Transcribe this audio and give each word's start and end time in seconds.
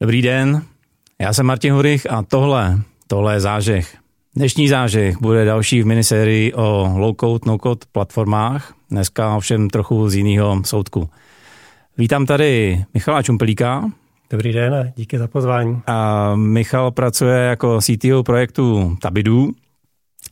Dobrý 0.00 0.22
den, 0.22 0.62
já 1.20 1.32
jsem 1.32 1.46
Martin 1.46 1.72
Hurich 1.72 2.10
a 2.10 2.22
tohle, 2.22 2.78
tohle 3.06 3.34
je 3.34 3.40
zážeh. 3.40 3.96
Dnešní 4.36 4.68
zážeh 4.68 5.16
bude 5.20 5.44
další 5.44 5.82
v 5.82 5.86
minisérii 5.86 6.52
o 6.54 6.92
low-code, 6.96 7.38
no-code 7.46 7.86
platformách, 7.92 8.74
dneska 8.90 9.36
ovšem 9.36 9.70
trochu 9.70 10.08
z 10.08 10.14
jiného 10.14 10.62
soudku. 10.64 11.10
Vítám 11.96 12.26
tady 12.26 12.84
Michala 12.94 13.22
Čumpelíka. 13.22 13.90
Dobrý 14.30 14.52
den 14.52 14.74
a 14.74 14.84
díky 14.96 15.18
za 15.18 15.28
pozvání. 15.28 15.82
A 15.86 16.32
Michal 16.34 16.90
pracuje 16.90 17.38
jako 17.38 17.78
CTO 17.80 18.22
projektu 18.22 18.96
Tabidu, 19.00 19.50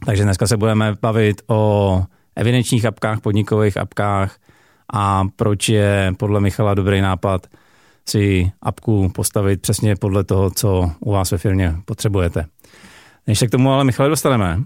takže 0.05 0.23
dneska 0.23 0.47
se 0.47 0.57
budeme 0.57 0.95
bavit 1.03 1.43
o 1.47 2.03
evidenčních 2.37 2.85
apkách, 2.85 3.21
podnikových 3.21 3.77
apkách 3.77 4.37
a 4.93 5.25
proč 5.37 5.69
je 5.69 6.13
podle 6.19 6.41
Michala 6.41 6.75
dobrý 6.75 7.01
nápad– 7.01 7.47
si 8.09 8.53
apku 8.63 9.09
postavit 9.09 9.63
přesně 9.63 9.97
podle 9.97 10.25
toho, 10.25 10.51
co 10.51 10.91
u 11.01 11.13
vás 11.13 11.31
ve 11.31 11.39
firmě 11.39 11.77
potřebujete. 11.85 12.47
Než 13.27 13.39
se 13.39 13.47
k 13.47 13.51
tomu 13.51 13.71
ale 13.71 13.85
Michale 13.85 14.09
dostaneme, 14.09 14.63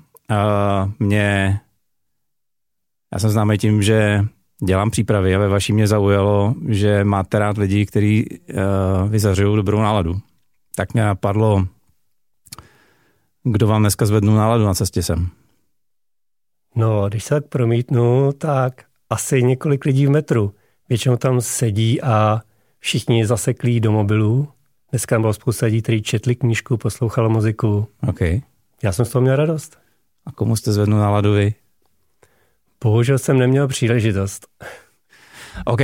mě, 0.99 1.61
já 3.13 3.19
jsem 3.19 3.31
známý 3.31 3.59
tím, 3.59 3.83
že 3.83 4.25
dělám 4.65 4.91
přípravy 4.91 5.35
a 5.35 5.39
ve 5.39 5.49
vaší 5.49 5.73
mě 5.73 5.87
zaujalo, 5.87 6.55
že 6.69 7.05
máte 7.05 7.39
rád 7.39 7.59
lidi, 7.59 7.87
kteří 7.87 8.27
uh, 8.29 9.09
vyzařují 9.09 9.57
dobrou 9.57 9.81
náladu. 9.81 10.21
Tak 10.77 10.95
mě 10.95 11.03
napadlo, 11.03 11.67
kdo 13.43 13.67
vám 13.67 13.83
dneska 13.83 14.07
zvednu 14.07 14.37
náladu 14.37 14.65
na 14.65 14.75
cestě 14.75 15.03
sem. 15.03 15.29
No, 16.77 17.09
když 17.09 17.25
se 17.25 17.35
tak 17.35 17.47
promítnu, 17.47 18.33
tak 18.33 18.85
asi 19.11 19.43
několik 19.43 19.85
lidí 19.85 20.07
v 20.07 20.11
metru. 20.11 20.55
Většinou 20.89 21.17
tam 21.17 21.41
sedí 21.41 22.03
a 22.03 22.41
všichni 22.81 23.27
zaseklí 23.27 23.81
do 23.81 23.93
mobilů. 23.93 24.49
Dneska 24.91 25.19
bylo 25.19 25.33
spousta 25.33 25.67
lidí, 25.67 25.83
kteří 25.83 26.03
četli 26.03 26.35
knížku, 26.37 26.77
poslouchali 26.77 27.29
muziku. 27.29 27.87
Okay. 28.09 28.41
Já 28.83 28.93
jsem 28.93 29.05
z 29.05 29.11
toho 29.11 29.23
měl 29.23 29.37
radost. 29.37 29.79
A 30.27 30.33
komu 30.33 30.57
jste 30.57 30.73
zvednul 30.73 31.01
náladu 31.01 31.33
vy? 31.33 31.55
Bohužel 32.85 33.19
jsem 33.19 33.39
neměl 33.39 33.69
příležitost. 33.69 34.47
OK, 35.65 35.81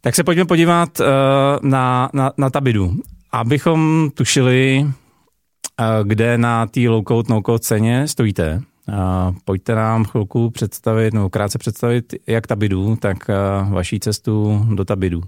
tak 0.00 0.14
se 0.14 0.24
pojďme 0.24 0.44
podívat 0.44 1.00
uh, 1.00 1.06
na, 1.62 2.10
na, 2.12 2.32
na 2.36 2.50
Tabidu. 2.50 2.94
Abychom 3.32 4.10
tušili, 4.14 4.80
uh, 4.84 6.08
kde 6.08 6.38
na 6.38 6.66
té 6.66 6.80
low-code, 6.80 7.28
no-code 7.28 7.58
ceně 7.58 8.08
stojíte, 8.08 8.62
uh, 8.88 8.94
pojďte 9.44 9.74
nám 9.74 10.04
chvilku 10.04 10.50
představit, 10.50 11.14
nebo 11.14 11.30
krátce 11.30 11.58
představit, 11.58 12.14
jak 12.26 12.46
Tabidu, 12.46 12.96
tak 12.96 13.16
uh, 13.28 13.72
vaší 13.72 14.00
cestu 14.00 14.66
do 14.74 14.84
Tabidu 14.84 15.22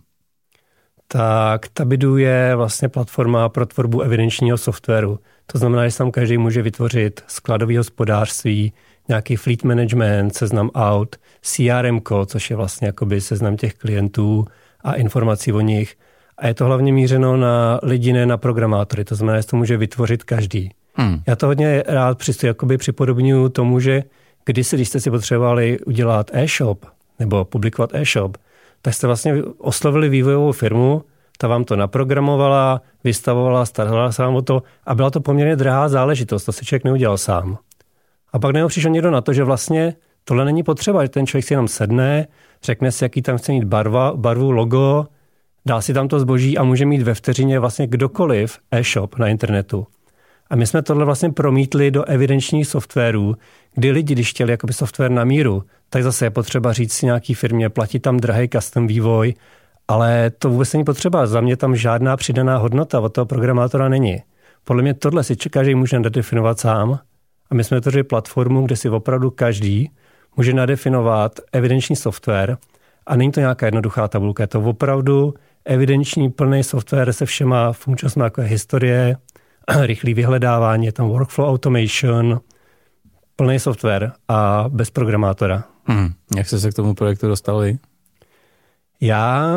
tak 1.12 1.69
Tabidu 1.69 2.16
je 2.16 2.53
vlastně 2.56 2.89
platforma 2.89 3.48
pro 3.48 3.66
tvorbu 3.66 4.00
evidenčního 4.00 4.58
softwaru. 4.58 5.19
To 5.47 5.58
znamená, 5.58 5.89
že 5.89 5.97
tam 5.97 6.11
každý 6.11 6.39
může 6.39 6.62
vytvořit 6.62 7.20
skladový 7.27 7.77
hospodářství, 7.77 8.72
nějaký 9.08 9.36
fleet 9.36 9.64
management, 9.64 10.34
seznam 10.34 10.70
aut, 10.75 11.17
CRM, 11.42 12.00
což 12.27 12.50
je 12.50 12.56
vlastně 12.56 12.86
jakoby 12.86 13.20
seznam 13.20 13.56
těch 13.56 13.75
klientů 13.75 14.44
a 14.80 14.94
informací 14.94 15.52
o 15.52 15.61
nich. 15.61 15.97
A 16.39 16.47
je 16.47 16.55
to 16.55 16.64
hlavně 16.64 16.92
mířeno 16.92 17.36
na 17.36 17.80
lidi, 17.83 18.12
ne 18.12 18.27
na 18.27 18.36
programátory. 18.36 19.05
To 19.05 19.14
znamená, 19.14 19.41
že 19.41 19.47
to 19.47 19.56
může 19.56 19.77
vytvořit 19.77 20.24
každý. 20.24 20.70
Hmm. 20.95 21.22
Já 21.27 21.36
to 21.36 21.47
hodně 21.47 21.83
rád 21.86 22.19
přistuji, 22.19 22.48
jakoby 22.48 22.78
připodobňuji 22.78 23.48
tomu, 23.48 23.80
že 23.80 24.05
kdysi, 24.45 24.77
když 24.77 24.89
jste 24.89 25.00
si 25.00 25.11
potřebovali 25.11 25.78
udělat 25.86 26.30
e-shop 26.33 26.86
nebo 27.19 27.45
publikovat 27.45 27.91
e-shop, 27.95 28.36
tak 28.83 28.95
jste 28.95 29.06
vlastně 29.06 29.42
oslovili 29.59 30.09
vývojovou 30.09 30.53
firmu, 30.53 31.03
ta 31.39 31.48
vám 31.48 31.64
to 31.64 31.77
naprogramovala, 31.77 32.80
vystavovala, 33.05 33.67
starala 33.67 34.13
se 34.13 34.23
vám 34.23 34.35
o 34.35 34.42
to 34.42 34.63
a 34.86 34.95
byla 34.95 35.11
to 35.11 35.20
poměrně 35.20 35.57
drahá 35.57 35.89
záležitost, 35.89 36.45
to 36.45 36.52
si 36.52 36.64
člověk 36.64 36.85
neudělal 36.85 37.19
sám. 37.19 37.58
A 38.33 38.39
pak 38.39 38.52
najednou 38.52 38.69
přišel 38.69 38.90
někdo 38.90 39.11
na 39.11 39.20
to, 39.20 39.33
že 39.33 39.45
vlastně 39.45 39.95
tohle 40.24 40.45
není 40.45 40.63
potřeba, 40.63 41.05
že 41.05 41.08
ten 41.08 41.27
člověk 41.27 41.45
si 41.45 41.52
jenom 41.52 41.69
sedne, 41.69 42.27
řekne 42.63 42.92
si, 42.92 43.05
jaký 43.05 43.23
tam 43.23 43.39
chce 43.39 43.52
mít 43.52 43.64
barva, 43.64 44.13
barvu, 44.17 44.51
logo, 44.51 45.07
dá 45.67 45.80
si 45.80 45.95
tam 45.95 46.08
to 46.08 46.20
zboží 46.20 46.58
a 46.58 46.63
může 46.63 46.86
mít 46.86 47.02
ve 47.02 47.14
vteřině 47.14 47.58
vlastně 47.58 47.86
kdokoliv 47.86 48.58
e-shop 48.70 49.19
na 49.19 49.29
internetu. 49.29 49.86
A 50.50 50.56
my 50.56 50.66
jsme 50.66 50.83
tohle 50.83 51.05
vlastně 51.05 51.30
promítli 51.30 51.90
do 51.90 52.05
evidenčních 52.05 52.66
softwarů, 52.66 53.34
kdy 53.74 53.90
lidi, 53.90 54.14
když 54.14 54.30
chtěli 54.30 54.50
jakoby 54.50 54.72
software 54.72 55.11
na 55.11 55.24
míru, 55.24 55.64
tak 55.90 56.02
zase 56.02 56.27
je 56.27 56.30
potřeba 56.30 56.72
říct 56.72 56.92
si 56.92 57.06
nějaký 57.06 57.34
firmě, 57.34 57.68
platit 57.68 57.98
tam 57.98 58.16
drahý 58.16 58.48
custom 58.48 58.86
vývoj, 58.86 59.34
ale 59.89 60.30
to 60.39 60.50
vůbec 60.50 60.72
není 60.72 60.84
potřeba. 60.84 61.27
Za 61.27 61.40
mě 61.40 61.56
tam 61.56 61.77
žádná 61.77 62.16
přidaná 62.16 62.56
hodnota 62.56 63.00
od 63.00 63.08
toho 63.08 63.27
programátora 63.27 63.89
není. 63.89 64.22
Podle 64.64 64.83
mě 64.83 64.94
tohle 64.94 65.24
si 65.24 65.36
každý 65.36 65.74
může 65.74 65.98
nadefinovat 65.98 66.60
sám. 66.60 66.98
A 67.50 67.55
my 67.55 67.64
jsme 67.64 67.77
vytvořili 67.77 68.02
platformu, 68.05 68.66
kde 68.66 68.77
si 68.77 68.89
opravdu 68.89 69.30
každý 69.30 69.90
může 70.36 70.52
nadefinovat 70.52 71.40
evidenční 71.52 71.96
software 71.96 72.56
a 73.06 73.16
není 73.16 73.33
to 73.33 73.40
nějaká 73.40 73.66
jednoduchá 73.66 74.08
tabulka, 74.08 74.42
je 74.42 74.46
to 74.46 74.60
opravdu 74.60 75.34
evidenční 75.64 76.30
plný 76.30 76.64
software 76.64 77.12
se 77.12 77.27
všema 77.27 77.72
funkčnostmi, 77.72 78.22
jako 78.22 78.40
je 78.40 78.46
historie, 78.46 79.16
rychlý 79.80 80.14
vyhledávání, 80.14 80.86
je 80.86 80.92
tam 80.92 81.08
workflow 81.08 81.48
automation, 81.48 82.40
plný 83.36 83.58
software 83.58 84.12
a 84.28 84.64
bez 84.68 84.90
programátora. 84.90 85.64
Hmm. 85.84 86.12
Jak 86.36 86.46
jste 86.46 86.58
se 86.58 86.70
k 86.70 86.74
tomu 86.74 86.94
projektu 86.94 87.28
dostali? 87.28 87.78
Já, 89.00 89.54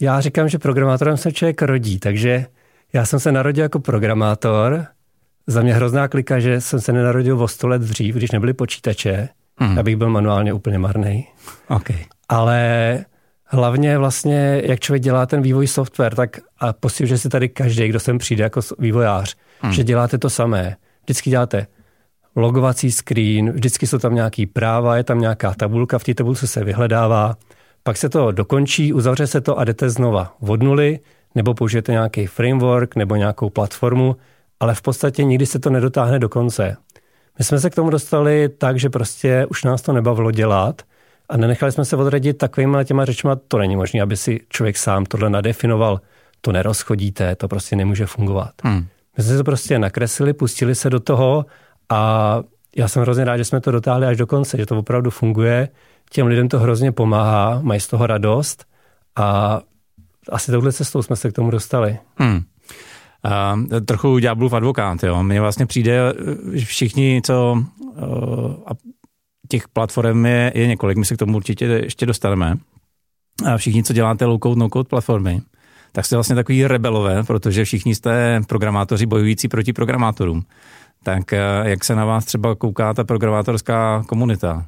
já 0.00 0.20
říkám, 0.20 0.48
že 0.48 0.58
programátorem 0.58 1.16
se 1.16 1.32
člověk 1.32 1.62
rodí, 1.62 1.98
takže 1.98 2.46
já 2.92 3.06
jsem 3.06 3.20
se 3.20 3.32
narodil 3.32 3.62
jako 3.62 3.80
programátor. 3.80 4.86
Za 5.46 5.62
mě 5.62 5.74
hrozná 5.74 6.08
klika, 6.08 6.38
že 6.38 6.60
jsem 6.60 6.80
se 6.80 6.92
nenarodil 6.92 7.42
o 7.42 7.48
100 7.48 7.68
let 7.68 7.82
dřív, 7.82 8.14
když 8.14 8.30
nebyly 8.30 8.52
počítače, 8.52 9.28
hmm. 9.56 9.78
abych 9.78 9.96
byl 9.96 10.10
manuálně 10.10 10.52
úplně 10.52 10.78
marný. 10.78 11.26
Okay. 11.68 12.04
Ale 12.28 13.04
hlavně 13.46 13.98
vlastně, 13.98 14.62
jak 14.64 14.80
člověk 14.80 15.02
dělá 15.02 15.26
ten 15.26 15.42
vývoj 15.42 15.66
software, 15.66 16.14
tak 16.14 16.40
a 16.58 16.72
posím, 16.72 17.06
že 17.06 17.18
si 17.18 17.28
tady 17.28 17.48
každý, 17.48 17.88
kdo 17.88 18.00
sem 18.00 18.18
přijde 18.18 18.44
jako 18.44 18.60
vývojář, 18.78 19.36
hmm. 19.60 19.72
že 19.72 19.84
děláte 19.84 20.18
to 20.18 20.30
samé. 20.30 20.76
Vždycky 21.04 21.30
děláte 21.30 21.66
logovací 22.36 22.92
screen, 22.92 23.50
vždycky 23.50 23.86
jsou 23.86 23.98
tam 23.98 24.14
nějaký 24.14 24.46
práva, 24.46 24.96
je 24.96 25.04
tam 25.04 25.20
nějaká 25.20 25.54
tabulka, 25.54 25.98
v 25.98 26.04
té 26.04 26.14
tabulce 26.14 26.46
se 26.46 26.64
vyhledává, 26.64 27.36
pak 27.82 27.96
se 27.96 28.08
to 28.08 28.32
dokončí, 28.32 28.92
uzavře 28.92 29.26
se 29.26 29.40
to 29.40 29.58
a 29.58 29.64
jdete 29.64 29.90
znova 29.90 30.34
od 30.40 30.62
nuly, 30.62 30.98
nebo 31.34 31.54
použijete 31.54 31.92
nějaký 31.92 32.26
framework 32.26 32.96
nebo 32.96 33.16
nějakou 33.16 33.50
platformu, 33.50 34.16
ale 34.60 34.74
v 34.74 34.82
podstatě 34.82 35.24
nikdy 35.24 35.46
se 35.46 35.58
to 35.58 35.70
nedotáhne 35.70 36.18
do 36.18 36.28
konce. 36.28 36.76
My 37.38 37.44
jsme 37.44 37.60
se 37.60 37.70
k 37.70 37.74
tomu 37.74 37.90
dostali 37.90 38.48
tak, 38.48 38.78
že 38.78 38.90
prostě 38.90 39.46
už 39.50 39.64
nás 39.64 39.82
to 39.82 39.92
nebavilo 39.92 40.30
dělat 40.30 40.82
a 41.28 41.36
nenechali 41.36 41.72
jsme 41.72 41.84
se 41.84 41.96
odradit 41.96 42.38
takovýma 42.38 42.84
těma 42.84 43.04
řečma, 43.04 43.36
to 43.48 43.58
není 43.58 43.76
možné, 43.76 44.02
aby 44.02 44.16
si 44.16 44.40
člověk 44.48 44.76
sám 44.76 45.04
tohle 45.04 45.30
nadefinoval, 45.30 46.00
to 46.40 46.52
nerozchodíte, 46.52 47.36
to 47.36 47.48
prostě 47.48 47.76
nemůže 47.76 48.06
fungovat. 48.06 48.50
Hmm. 48.64 48.86
My 49.16 49.22
jsme 49.22 49.32
se 49.32 49.38
to 49.38 49.44
prostě 49.44 49.78
nakreslili, 49.78 50.32
pustili 50.32 50.74
se 50.74 50.90
do 50.90 51.00
toho 51.00 51.46
a 51.88 52.42
já 52.76 52.88
jsem 52.88 53.02
hrozně 53.02 53.24
rád, 53.24 53.36
že 53.36 53.44
jsme 53.44 53.60
to 53.60 53.70
dotáhli 53.70 54.06
až 54.06 54.16
do 54.16 54.26
konce, 54.26 54.56
že 54.56 54.66
to 54.66 54.78
opravdu 54.78 55.10
funguje. 55.10 55.68
Těm 56.10 56.26
lidem 56.26 56.48
to 56.48 56.58
hrozně 56.58 56.92
pomáhá, 56.92 57.60
mají 57.62 57.80
z 57.80 57.88
toho 57.88 58.06
radost 58.06 58.64
a 59.16 59.60
asi 60.32 60.52
touhle 60.52 60.72
cestou 60.72 61.02
jsme 61.02 61.16
se 61.16 61.30
k 61.30 61.32
tomu 61.32 61.50
dostali. 61.50 61.98
Hmm. 62.16 62.40
Uh, 63.24 63.80
trochu 63.80 64.18
ďáblův 64.18 64.52
advokát, 64.52 65.02
jo. 65.02 65.22
Mně 65.22 65.40
vlastně 65.40 65.66
přijde 65.66 66.14
všichni, 66.64 67.20
co 67.24 67.64
uh, 67.80 68.54
těch 69.48 69.68
platform 69.68 70.26
je, 70.26 70.52
je 70.54 70.66
několik, 70.66 70.98
my 70.98 71.04
se 71.04 71.14
k 71.14 71.18
tomu 71.18 71.36
určitě 71.36 71.64
ještě 71.64 72.06
dostaneme. 72.06 72.56
A 73.52 73.56
všichni, 73.56 73.82
co 73.82 73.92
děláte 73.92 74.26
low-code, 74.26 74.56
no-code 74.56 74.88
platformy, 74.88 75.40
tak 75.92 76.04
jste 76.04 76.16
vlastně 76.16 76.34
takový 76.34 76.66
rebelové, 76.66 77.22
protože 77.22 77.64
všichni 77.64 77.94
jste 77.94 78.40
programátoři 78.48 79.06
bojující 79.06 79.48
proti 79.48 79.72
programátorům. 79.72 80.44
Tak 81.02 81.32
eh, 81.32 81.40
jak 81.62 81.84
se 81.84 81.94
na 81.94 82.04
vás 82.04 82.24
třeba 82.24 82.54
kouká 82.54 82.94
ta 82.94 83.04
programátorská 83.04 84.04
komunita? 84.08 84.66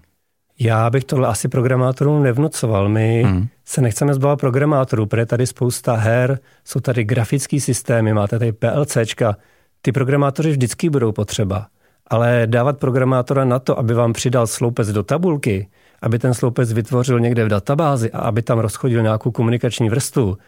Já 0.61 0.91
bych 0.91 1.05
tohle 1.05 1.29
asi 1.29 1.49
programátorům 1.49 2.23
nevnucoval. 2.23 2.89
My 2.89 3.23
hmm. 3.23 3.49
se 3.65 3.81
nechceme 3.81 4.15
zbavit 4.15 4.41
programátorů, 4.41 5.07
protože 5.07 5.27
tady 5.27 5.47
spousta 5.47 5.95
her, 5.95 6.39
jsou 6.65 6.81
tady 6.81 7.05
grafické 7.05 7.61
systémy, 7.61 8.13
máte 8.13 8.39
tady 8.39 8.53
PLCčka. 8.53 9.37
Ty 9.83 9.93
programátoři 9.93 10.51
vždycky 10.51 10.91
budou 10.91 11.13
potřeba. 11.13 11.67
Ale 12.09 12.43
dávat 12.47 12.79
programátora 12.79 13.45
na 13.45 13.59
to, 13.59 13.79
aby 13.79 13.95
vám 13.95 14.13
přidal 14.13 14.47
sloupec 14.47 14.93
do 14.93 15.03
tabulky, 15.03 15.69
aby 16.03 16.19
ten 16.19 16.35
sloupec 16.35 16.73
vytvořil 16.73 17.21
někde 17.21 17.45
v 17.45 17.49
databázi 17.49 18.11
a 18.11 18.19
aby 18.19 18.43
tam 18.43 18.59
rozchodil 18.59 19.03
nějakou 19.03 19.31
komunikační 19.31 19.89
vrstvu, 19.89 20.39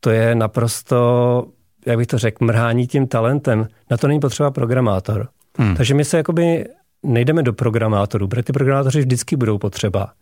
to 0.00 0.10
je 0.10 0.34
naprosto 0.34 1.46
jak 1.86 1.96
bych 1.96 2.06
to 2.06 2.18
řekl, 2.18 2.44
mrhání 2.44 2.86
tím 2.86 3.06
talentem, 3.06 3.68
na 3.90 3.96
to 3.96 4.08
není 4.08 4.20
potřeba 4.20 4.50
programátor. 4.50 5.28
Hmm. 5.58 5.76
Takže 5.76 5.94
my 5.94 6.04
se 6.04 6.16
jakoby 6.16 6.66
nejdeme 7.02 7.42
do 7.42 7.52
programátorů, 7.52 8.28
protože 8.28 8.42
ty 8.42 8.52
programátoři 8.52 9.00
vždycky 9.00 9.36
budou 9.36 9.58
potřeba. 9.58 10.12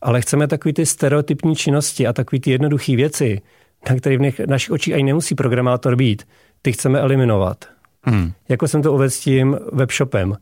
Ale 0.00 0.20
chceme 0.20 0.46
takový 0.46 0.74
ty 0.74 0.86
stereotypní 0.86 1.56
činnosti 1.56 2.06
a 2.06 2.12
takový 2.12 2.40
ty 2.40 2.50
jednoduché 2.50 2.96
věci, 2.96 3.40
na 3.90 3.96
které 3.96 4.18
v 4.18 4.46
našich 4.46 4.70
očích 4.70 4.94
ani 4.94 5.02
nemusí 5.02 5.34
programátor 5.34 5.96
být. 5.96 6.22
ty 6.62 6.72
chceme 6.72 7.00
eliminovat. 7.00 7.64
Hmm. 8.06 8.32
Jako 8.48 8.68
jsem 8.68 8.82
to 8.82 8.92
uvedl 8.92 9.10
s 9.10 9.20
tím 9.20 9.58
webshopem. 9.72 10.36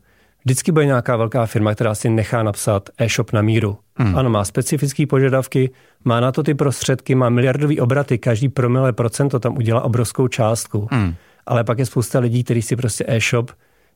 Vždycky 0.45 0.71
bude 0.71 0.85
nějaká 0.85 1.17
velká 1.17 1.45
firma, 1.45 1.75
která 1.75 1.95
si 1.95 2.09
nechá 2.09 2.43
napsat 2.43 2.89
e-shop 2.97 3.33
na 3.33 3.41
míru. 3.41 3.77
Hmm. 3.95 4.17
Ano, 4.17 4.29
má 4.29 4.45
specifické 4.45 5.07
požadavky, 5.07 5.69
má 6.03 6.19
na 6.19 6.31
to 6.31 6.43
ty 6.43 6.53
prostředky, 6.53 7.15
má 7.15 7.29
miliardový 7.29 7.79
obraty, 7.79 8.17
každý 8.17 8.49
promile 8.49 8.93
procento 8.93 9.39
tam 9.39 9.57
udělá 9.57 9.81
obrovskou 9.81 10.27
částku. 10.27 10.87
Hmm. 10.91 11.15
Ale 11.45 11.63
pak 11.63 11.79
je 11.79 11.85
spousta 11.85 12.19
lidí, 12.19 12.43
kteří 12.43 12.61
si 12.61 12.75
prostě 12.75 13.05
e-shop 13.07 13.51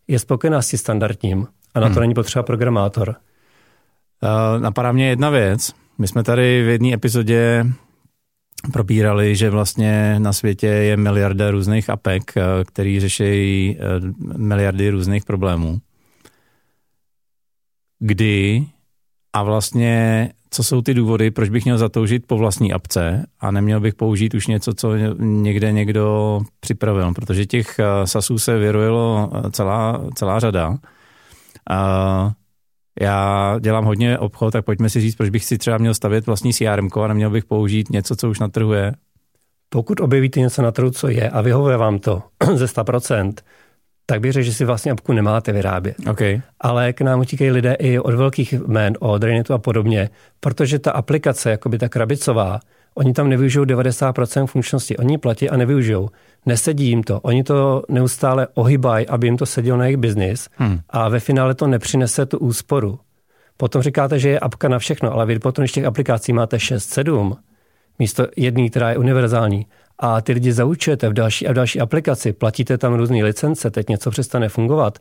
je 0.07 0.19
spokojená 0.19 0.62
s 0.62 0.68
tím 0.68 0.80
standardním 0.80 1.48
a 1.75 1.80
na 1.80 1.88
to 1.88 1.94
hmm. 1.94 2.01
není 2.01 2.13
potřeba 2.13 2.44
programátor. 2.44 3.10
Uh, 3.10 4.62
napadá 4.62 4.92
mě 4.92 5.10
jedna 5.10 5.30
věc. 5.30 5.74
My 5.98 6.07
jsme 6.07 6.24
tady 6.24 6.63
v 6.63 6.68
jedné 6.68 6.94
epizodě 6.94 7.65
probírali, 8.73 9.35
že 9.35 9.50
vlastně 9.50 10.19
na 10.19 10.33
světě 10.33 10.67
je 10.67 10.97
miliarda 10.97 11.51
různých 11.51 11.89
apek, 11.89 12.38
eh, 12.38 12.44
který 12.65 13.00
řeší 13.00 13.75
eh, 13.79 13.83
miliardy 14.38 14.89
různých 14.89 15.25
problémů. 15.25 15.79
Kdy 18.00 18.65
a 19.33 19.44
vlastně 19.44 20.29
co 20.51 20.63
jsou 20.63 20.81
ty 20.81 20.94
důvody, 20.94 21.31
proč 21.31 21.50
bych 21.50 21.65
měl 21.65 21.77
zatoužit 21.77 22.27
po 22.27 22.38
vlastní 22.38 22.73
apce 22.73 23.25
a 23.39 23.51
neměl 23.51 23.79
bych 23.79 23.95
použít 23.95 24.33
už 24.33 24.47
něco, 24.47 24.73
co 24.73 24.95
někde 25.19 25.71
někdo 25.71 26.39
připravil, 26.59 27.13
protože 27.13 27.45
těch 27.45 27.79
eh, 27.79 28.07
sasů 28.07 28.39
se 28.39 28.57
vyrojilo 28.57 29.31
celá, 29.51 30.01
celá 30.15 30.39
řada. 30.39 30.77
Já 33.00 33.56
dělám 33.60 33.86
hodně 33.86 34.18
obchod, 34.18 34.51
tak 34.51 34.66
pojďme 34.66 34.90
si 34.90 35.01
říct, 35.01 35.16
proč 35.16 35.30
bych 35.30 35.46
si 35.46 35.57
třeba 35.57 35.78
měl 35.78 35.94
stavět 35.94 36.25
vlastní 36.25 36.54
CRM 36.54 36.88
a 37.04 37.07
neměl 37.07 37.30
bych 37.30 37.46
použít 37.46 37.90
něco, 37.90 38.16
co 38.16 38.30
už 38.30 38.40
na 38.40 38.48
trhu 38.48 38.74
je. 38.74 38.94
Pokud 39.69 40.00
objevíte 40.00 40.40
něco 40.40 40.62
na 40.62 40.72
trhu, 40.72 40.92
co 40.92 41.07
je 41.07 41.30
a 41.30 41.42
vyhovuje 41.42 41.78
vám 41.78 42.00
to 42.00 42.24
ze 42.56 42.66
100%, 42.66 43.34
tak 44.06 44.22
bych 44.22 44.31
řekl, 44.31 44.46
že 44.46 44.54
si 44.54 44.66
vlastně 44.66 44.92
apku 44.92 45.13
nemáte 45.13 45.51
vyrábět. 45.51 45.96
Okay. 46.10 46.42
Ale 46.60 46.94
k 46.94 47.01
nám 47.01 47.19
utíkají 47.19 47.51
lidé 47.51 47.74
i 47.74 48.00
od 48.00 48.13
velkých 48.13 48.54
jmén, 48.54 48.94
od 49.00 49.24
Rainetu 49.24 49.54
a 49.54 49.57
podobně, 49.57 50.10
protože 50.40 50.80
ta 50.80 50.92
aplikace, 50.92 51.51
jakoby 51.51 51.78
ta 51.78 51.90
krabicová, 51.90 52.60
oni 53.00 53.13
tam 53.13 53.30
nevyužijou 53.30 53.63
90% 53.66 54.48
funkčnosti, 54.48 54.98
oni 54.98 55.18
platí 55.18 55.50
a 55.50 55.57
nevyužijou. 55.57 56.10
Nesedí 56.46 56.88
jim 56.88 57.04
to, 57.04 57.19
oni 57.19 57.44
to 57.44 57.84
neustále 57.90 58.48
ohybají, 58.54 59.07
aby 59.07 59.28
jim 59.28 59.38
to 59.38 59.46
sedělo 59.46 59.78
na 59.78 59.86
jejich 59.86 59.98
biznis 59.98 60.50
hmm. 60.56 60.80
a 60.90 61.10
ve 61.10 61.19
finále 61.19 61.56
to 61.56 61.68
nepřinese 61.68 62.25
tu 62.25 62.38
úsporu. 62.38 63.00
Potom 63.57 63.81
říkáte, 63.81 64.19
že 64.19 64.30
je 64.30 64.40
apka 64.40 64.68
na 64.68 64.80
všechno, 64.80 65.13
ale 65.13 65.25
vy 65.25 65.40
potom, 65.40 65.63
když 65.63 65.72
těch 65.72 65.86
aplikací 65.86 66.34
máte 66.34 66.57
6-7, 66.57 67.38
místo 68.00 68.28
jedné, 68.36 68.69
která 68.69 68.90
je 68.90 68.98
univerzální, 68.98 69.66
a 70.00 70.22
ty 70.22 70.34
lidi 70.34 70.51
zaučujete 70.51 71.10
v 71.10 71.13
další 71.13 71.48
a 71.48 71.51
v 71.51 71.56
další 71.56 71.80
aplikaci, 71.80 72.34
platíte 72.34 72.78
tam 72.78 72.94
různé 72.94 73.24
licence, 73.24 73.72
teď 73.72 73.90
něco 73.90 74.12
přestane 74.12 74.50
fungovat, 74.50 75.00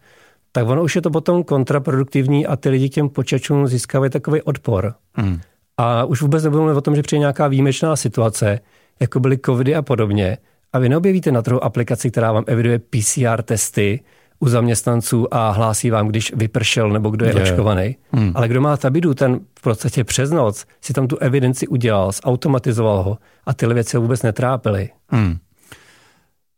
tak 0.53 0.69
ono 0.69 0.83
už 0.83 0.97
je 0.97 1.03
to 1.03 1.11
potom 1.11 1.45
kontraproduktivní 1.45 2.47
a 2.47 2.56
ty 2.56 2.69
lidi 2.69 2.89
k 2.89 2.95
těm 2.95 3.09
počítačům 3.09 3.67
získávají 3.67 4.11
takový 4.11 4.43
odpor. 4.43 4.95
Hmm. 5.15 5.41
A 5.78 6.04
už 6.04 6.22
vůbec 6.22 6.44
nebudeme 6.44 6.72
o 6.72 6.80
tom, 6.80 6.96
že 6.96 7.02
přijde 7.02 7.19
nějaká 7.20 7.48
výjimečná 7.48 7.96
situace, 7.96 8.60
jako 9.00 9.20
byly 9.20 9.38
covidy 9.38 9.75
a 9.75 9.82
podobně, 9.82 10.38
a 10.72 10.78
vy 10.78 10.88
neobjevíte 10.88 11.32
na 11.32 11.42
trhu 11.42 11.64
aplikaci, 11.64 12.10
která 12.10 12.32
vám 12.32 12.44
eviduje 12.46 12.78
PCR 12.78 13.42
testy 13.42 14.00
u 14.40 14.48
zaměstnanců 14.48 15.34
a 15.34 15.50
hlásí 15.50 15.90
vám, 15.90 16.08
když 16.08 16.32
vypršel 16.36 16.90
nebo 16.90 17.10
kdo 17.10 17.26
je, 17.26 17.36
je. 17.36 17.42
očkovaný. 17.42 17.96
Hmm. 18.12 18.32
Ale 18.34 18.48
kdo 18.48 18.60
má 18.60 18.76
tabidu, 18.76 19.14
ten 19.14 19.40
v 19.58 19.62
podstatě 19.62 20.04
přes 20.04 20.30
noc 20.30 20.66
si 20.80 20.92
tam 20.92 21.08
tu 21.08 21.16
evidenci 21.16 21.66
udělal, 21.66 22.12
zautomatizoval 22.12 23.02
ho 23.02 23.19
a 23.46 23.54
tyhle 23.54 23.75
věci 23.75 23.96
ho 23.96 24.02
vůbec 24.02 24.22
netrápily. 24.22 24.88
Hmm. 25.08 25.36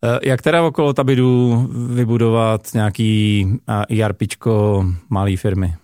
Eh, 0.04 0.18
jak 0.22 0.42
teda 0.42 0.62
okolo 0.62 0.92
Tabidu 0.92 1.68
vybudovat 1.94 2.68
nějaký 2.74 3.46
ERPčko 3.88 4.84
malé 5.10 5.36
firmy? 5.36 5.74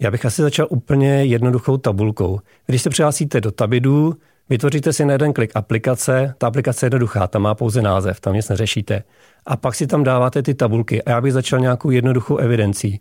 Já 0.00 0.10
bych 0.10 0.24
asi 0.24 0.42
začal 0.42 0.66
úplně 0.70 1.24
jednoduchou 1.24 1.76
tabulkou. 1.76 2.40
Když 2.66 2.82
se 2.82 2.90
přihlásíte 2.90 3.40
do 3.40 3.50
Tabidu, 3.50 4.14
vytvoříte 4.48 4.92
si 4.92 5.04
na 5.04 5.12
jeden 5.12 5.32
klik 5.32 5.50
aplikace, 5.54 6.34
ta 6.38 6.46
aplikace 6.46 6.86
je 6.86 6.86
jednoduchá, 6.86 7.26
tam 7.26 7.42
má 7.42 7.54
pouze 7.54 7.82
název, 7.82 8.20
tam 8.20 8.34
nic 8.34 8.48
neřešíte. 8.48 9.02
A 9.46 9.56
pak 9.56 9.74
si 9.74 9.86
tam 9.86 10.04
dáváte 10.04 10.42
ty 10.42 10.54
tabulky 10.54 11.02
a 11.02 11.10
já 11.10 11.20
bych 11.20 11.32
začal 11.32 11.60
nějakou 11.60 11.90
jednoduchou 11.90 12.36
evidencí. 12.36 13.00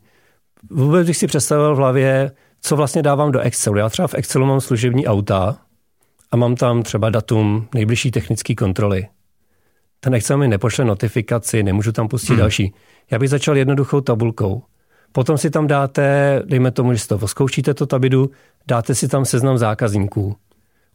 Vůbec 0.72 1.08
bych 1.08 1.18
si 1.18 1.28
představil 1.28 1.76
v 1.76 1.78
hlavě, 1.78 2.32
co 2.62 2.76
vlastně 2.76 3.04
dávám 3.04 3.32
do 3.32 3.40
Excelu. 3.40 3.78
Já 3.78 3.90
třeba 3.90 4.08
v 4.08 4.14
Excelu 4.14 4.46
mám 4.46 4.62
služební 4.62 5.08
auta 5.08 5.58
a 6.32 6.38
mám 6.38 6.56
tam 6.56 6.84
třeba 6.84 7.10
datum 7.10 7.68
nejbližší 7.74 8.12
technické 8.12 8.56
kontroly. 8.56 9.08
Ten 10.00 10.16
Excel 10.16 10.38
mi 10.38 10.48
nepošle 10.48 10.86
notifikaci, 10.86 11.64
nemůžu 11.64 11.92
tam 11.92 12.08
pustit 12.08 12.34
hmm. 12.34 12.40
další. 12.40 12.74
Já 13.12 13.20
bych 13.20 13.30
začal 13.30 13.58
jednoduchou 13.58 14.02
tabulkou. 14.02 14.64
Potom 15.16 15.38
si 15.38 15.50
tam 15.50 15.68
dáte, 15.68 16.42
dejme 16.46 16.72
tomu, 16.72 16.94
že 16.94 17.00
si 17.00 17.08
to 17.08 17.16
oskoušíte 17.16 17.74
to 17.74 17.86
tabidu, 17.86 18.32
dáte 18.68 18.96
si 18.96 19.08
tam 19.08 19.26
seznam 19.26 19.58
zákazníků. 19.58 20.36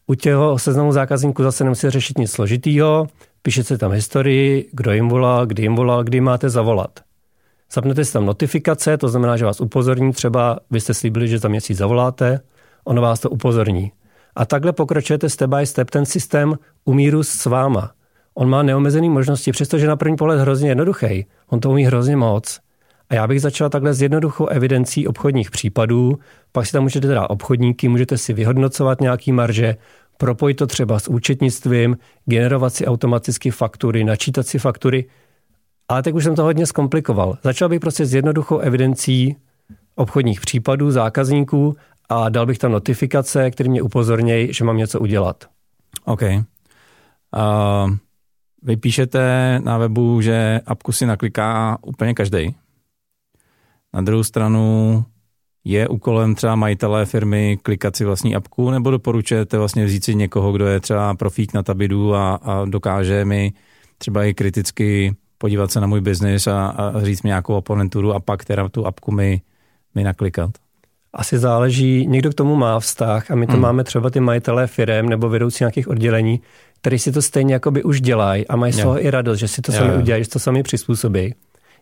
U 0.07 0.15
těho 0.15 0.59
seznamu 0.59 0.93
zákazníků 0.93 1.43
zase 1.43 1.65
nemusíte 1.65 1.91
řešit 1.91 2.19
nic 2.19 2.31
složitýho, 2.31 3.07
píšete 3.43 3.79
tam 3.79 3.93
historii, 3.93 4.69
kdo 4.73 4.93
jim 4.93 5.09
volal, 5.09 5.47
kdy 5.47 5.63
jim 5.63 5.75
volal, 5.75 6.05
kdy 6.05 6.21
máte 6.21 6.51
zavolat. 6.51 7.01
Zapnete 7.73 8.05
si 8.05 8.13
tam 8.13 8.27
notifikace, 8.27 8.97
to 8.97 9.09
znamená, 9.09 9.37
že 9.37 9.45
vás 9.45 9.61
upozorní, 9.61 10.13
třeba 10.13 10.59
vy 10.71 10.81
jste 10.81 10.95
slíbili, 10.95 11.29
že 11.29 11.39
za 11.39 11.49
měsíc 11.49 11.79
zavoláte, 11.79 12.41
ono 12.85 13.03
vás 13.03 13.21
to 13.21 13.31
upozorní. 13.31 13.93
A 14.37 14.47
takhle 14.47 14.73
pokračujete 14.73 15.29
step 15.29 15.51
by 15.51 15.67
step, 15.67 15.91
ten 15.91 16.07
systém 16.07 16.55
umíru 16.85 17.23
s 17.23 17.45
váma. 17.45 17.93
On 18.35 18.49
má 18.49 18.63
neomezené 18.63 19.09
možnosti, 19.09 19.53
přestože 19.53 19.87
na 19.87 19.97
první 19.97 20.17
pohled 20.17 20.41
hrozně 20.41 20.69
jednoduchý. 20.69 21.27
On 21.49 21.61
to 21.61 21.71
umí 21.71 21.85
hrozně 21.85 22.17
moc. 22.17 22.61
A 23.11 23.15
já 23.15 23.27
bych 23.27 23.41
začal 23.41 23.69
takhle 23.69 23.95
s 23.95 24.03
jednoduchou 24.03 24.47
evidencí 24.47 25.09
obchodních 25.09 25.51
případů, 25.51 26.19
pak 26.53 26.67
si 26.67 26.73
tam 26.73 26.83
můžete 26.83 27.09
dát 27.09 27.27
obchodníky, 27.27 27.89
můžete 27.89 28.19
si 28.19 28.33
vyhodnocovat 28.33 29.01
nějaký 29.01 29.33
marže, 29.33 29.77
propojit 30.17 30.57
to 30.57 30.67
třeba 30.67 30.99
s 30.99 31.09
účetnictvím, 31.09 31.99
generovat 32.25 32.75
si 32.75 32.87
automaticky 32.87 33.51
faktury, 33.51 34.05
načítat 34.05 34.47
si 34.47 34.59
faktury. 34.59 35.05
Ale 35.89 36.03
tak 36.03 36.15
už 36.15 36.25
jsem 36.25 36.35
to 36.35 36.43
hodně 36.43 36.67
zkomplikoval. 36.67 37.39
Začal 37.43 37.69
bych 37.69 37.81
prostě 37.81 38.07
s 38.07 38.15
jednoduchou 38.15 38.59
evidencí 38.59 39.37
obchodních 39.95 40.41
případů, 40.41 40.91
zákazníků 40.91 41.77
a 42.09 42.29
dal 42.29 42.47
bych 42.47 42.59
tam 42.59 42.73
notifikace, 42.73 43.51
které 43.51 43.71
mě 43.71 43.83
upozornějí, 43.83 44.53
že 44.53 44.65
mám 44.65 44.77
něco 44.77 45.01
udělat. 45.01 45.45
OK. 46.05 46.23
Uh, 46.23 46.31
vy 48.63 48.77
píšete 48.77 49.61
na 49.65 49.79
webu, 49.79 50.21
že 50.21 50.61
apku 50.67 50.93
si 50.93 51.07
nakliká 51.07 51.79
úplně 51.83 52.15
každý. 52.15 52.55
Na 53.95 54.01
druhou 54.01 54.25
stranu 54.25 55.05
je 55.65 55.89
úkolem 55.89 56.35
třeba 56.35 56.57
majitelé 56.57 57.07
firmy 57.07 57.59
klikat 57.63 57.97
si 57.97 58.05
vlastní 58.05 58.37
apku, 58.37 58.71
nebo 58.71 58.91
doporučujete 58.91 59.59
vlastně 59.59 59.85
vzít 59.85 60.05
si 60.05 60.15
někoho, 60.15 60.53
kdo 60.53 60.67
je 60.67 60.81
třeba 60.81 61.15
profík 61.15 61.55
na 61.55 61.63
Tabidu 61.63 62.15
a, 62.15 62.35
a 62.35 62.65
dokáže 62.65 63.25
mi 63.25 63.53
třeba 63.99 64.25
i 64.25 64.35
kriticky 64.35 65.17
podívat 65.39 65.73
se 65.73 65.81
na 65.81 65.87
můj 65.87 66.01
biznis 66.01 66.47
a, 66.47 66.67
a 66.67 67.05
říct 67.05 67.23
mi 67.23 67.29
nějakou 67.29 67.55
oponenturu 67.55 68.13
a 68.13 68.21
pak 68.21 68.45
teda 68.45 68.69
tu 68.69 68.87
apku 68.87 69.13
mi, 69.13 69.41
mi 69.95 70.05
naklikat? 70.05 70.51
Asi 71.13 71.39
záleží, 71.39 72.07
někdo 72.07 72.31
k 72.31 72.35
tomu 72.35 72.57
má 72.57 72.81
vztah 72.81 73.31
a 73.31 73.35
my 73.35 73.47
to 73.47 73.53
hmm. 73.53 73.63
máme 73.63 73.85
třeba 73.85 74.11
ty 74.11 74.21
majitelé 74.21 74.67
firm 74.67 75.09
nebo 75.09 75.29
vedoucí 75.29 75.65
nějakých 75.65 75.89
oddělení, 75.89 76.41
kteří 76.81 76.99
si 76.99 77.13
to 77.13 77.23
stejně 77.23 77.55
jakoby 77.55 77.83
už 77.83 78.01
dělají 78.01 78.47
a 78.47 78.57
mají 78.57 78.73
z 78.73 78.83
toho 78.83 79.05
i 79.05 79.11
radost, 79.11 79.39
že 79.39 79.49
si 79.49 79.63
to 79.63 79.73
sami 79.73 79.97
udělají, 79.97 80.25
že 80.25 80.31
to 80.31 80.39
sami 80.39 80.63
přizpůsobí. 80.63 81.35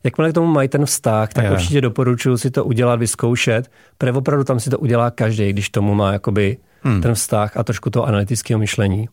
Jakmile 0.05 0.31
k 0.31 0.35
tomu 0.35 0.47
mají 0.47 0.69
ten 0.69 0.87
vztah, 0.87 1.33
tak 1.33 1.45
je. 1.45 1.51
určitě 1.51 1.81
doporučuji 1.81 2.37
si 2.37 2.51
to 2.51 2.65
udělat, 2.65 2.97
vyzkoušet, 2.97 3.71
protože 3.99 4.13
opravdu 4.13 4.45
tam 4.45 4.61
si 4.61 4.71
to 4.71 4.79
udělá 4.79 5.11
každý, 5.11 5.53
když 5.53 5.71
tomu 5.71 5.95
má 5.95 6.13
jakoby 6.13 6.57
hmm. 6.83 7.03
ten 7.03 7.15
vztah 7.15 7.57
a 7.57 7.65
trošku 7.65 7.91
toho 7.91 8.07
analytického 8.07 8.59
myšlení. 8.59 9.09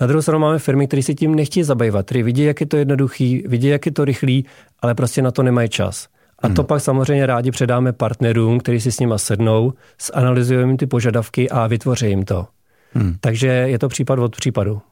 Na 0.00 0.06
druhou 0.06 0.22
stranu 0.22 0.40
máme 0.40 0.58
firmy, 0.58 0.86
které 0.86 1.02
si 1.02 1.14
tím 1.14 1.34
nechtějí 1.34 1.64
zabývat, 1.64 2.06
které 2.06 2.22
vidí, 2.22 2.44
jak 2.44 2.60
je 2.60 2.66
to 2.66 2.76
jednoduchý, 2.76 3.44
vidí, 3.48 3.68
jak 3.68 3.86
je 3.86 3.92
to 3.92 4.04
rychlý, 4.04 4.46
ale 4.82 4.94
prostě 4.94 5.22
na 5.22 5.30
to 5.30 5.42
nemají 5.42 5.68
čas. 5.68 6.08
A 6.38 6.46
hmm. 6.46 6.56
to 6.56 6.64
pak 6.64 6.80
samozřejmě 6.80 7.26
rádi 7.26 7.50
předáme 7.50 7.92
partnerům, 7.92 8.60
kteří 8.60 8.80
si 8.80 8.92
s 8.92 9.00
nima 9.00 9.18
sednou, 9.18 9.72
zanalizujeme 10.14 10.70
jim 10.70 10.76
ty 10.76 10.86
požadavky 10.86 11.50
a 11.50 11.66
vytvoří 11.66 12.06
jim 12.06 12.24
to. 12.24 12.46
Hmm. 12.92 13.16
Takže 13.20 13.46
je 13.46 13.78
to 13.78 13.88
případ 13.88 14.18
od 14.18 14.36
případu. 14.36 14.82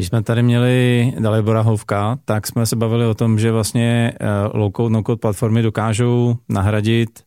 Když 0.00 0.08
jsme 0.08 0.22
tady 0.22 0.42
měli 0.42 1.12
Dalibora 1.18 1.60
Hovka, 1.60 2.18
tak 2.24 2.46
jsme 2.46 2.66
se 2.66 2.76
bavili 2.76 3.06
o 3.06 3.14
tom, 3.14 3.38
že 3.38 3.52
vlastně 3.52 4.12
eh, 4.20 4.26
low-code, 4.48 4.88
no-code 4.88 5.20
platformy 5.20 5.62
dokážou 5.62 6.36
nahradit 6.48 7.24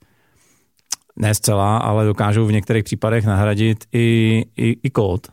ne 1.15 1.33
zcela, 1.33 1.77
ale 1.77 2.05
dokážou 2.05 2.45
v 2.45 2.51
některých 2.51 2.83
případech 2.83 3.25
nahradit 3.25 3.85
i, 3.91 4.45
i, 4.57 4.77
i 4.83 4.89
kód. 4.89 5.27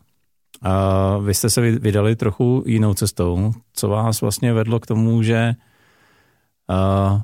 A 0.63 1.19
vy 1.19 1.35
jste 1.35 1.51
se 1.51 1.61
vydali 1.61 2.17
trochu 2.17 2.63
jinou 2.67 2.95
cestou. 2.95 3.53
Co 3.73 3.89
vás 3.89 4.21
vlastně 4.21 4.53
vedlo 4.53 4.81
k 4.81 4.87
tomu, 4.87 5.23
že 5.23 5.55
uh, 6.71 7.21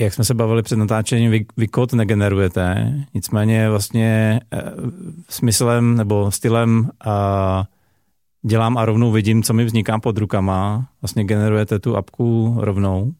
jak 0.00 0.14
jsme 0.14 0.24
se 0.24 0.34
bavili 0.34 0.62
před 0.62 0.76
natáčením, 0.76 1.30
vy, 1.30 1.46
vy 1.56 1.68
kód 1.68 1.92
negenerujete, 1.92 2.94
nicméně 3.14 3.70
vlastně 3.70 4.40
uh, 4.52 4.90
smyslem 5.28 5.96
nebo 5.96 6.30
stylem 6.30 6.90
uh, 7.06 7.64
dělám 8.46 8.78
a 8.78 8.84
rovnou 8.84 9.10
vidím, 9.10 9.42
co 9.42 9.52
mi 9.52 9.64
vzniká 9.64 9.98
pod 9.98 10.18
rukama. 10.18 10.88
Vlastně 11.02 11.24
generujete 11.24 11.78
tu 11.78 11.96
apku 11.96 12.56
rovnou. 12.58 13.12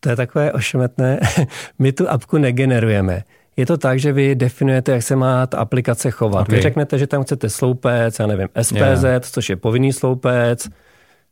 To 0.00 0.10
je 0.10 0.16
takové 0.16 0.52
ošemetné. 0.52 1.20
My 1.78 1.92
tu 1.92 2.10
apku 2.10 2.38
negenerujeme. 2.38 3.22
Je 3.56 3.66
to 3.66 3.76
tak, 3.76 3.98
že 3.98 4.12
vy 4.12 4.34
definujete, 4.34 4.92
jak 4.92 5.02
se 5.02 5.16
má 5.16 5.46
ta 5.46 5.58
aplikace 5.58 6.10
chovat. 6.10 6.40
Okay. 6.40 6.56
Vy 6.56 6.62
řeknete, 6.62 6.98
že 6.98 7.06
tam 7.06 7.22
chcete 7.22 7.50
sloupec, 7.50 8.18
já 8.18 8.26
nevím, 8.26 8.48
SPZ, 8.62 9.02
yeah. 9.04 9.22
což 9.22 9.48
je 9.48 9.56
povinný 9.56 9.92
sloupec, 9.92 10.68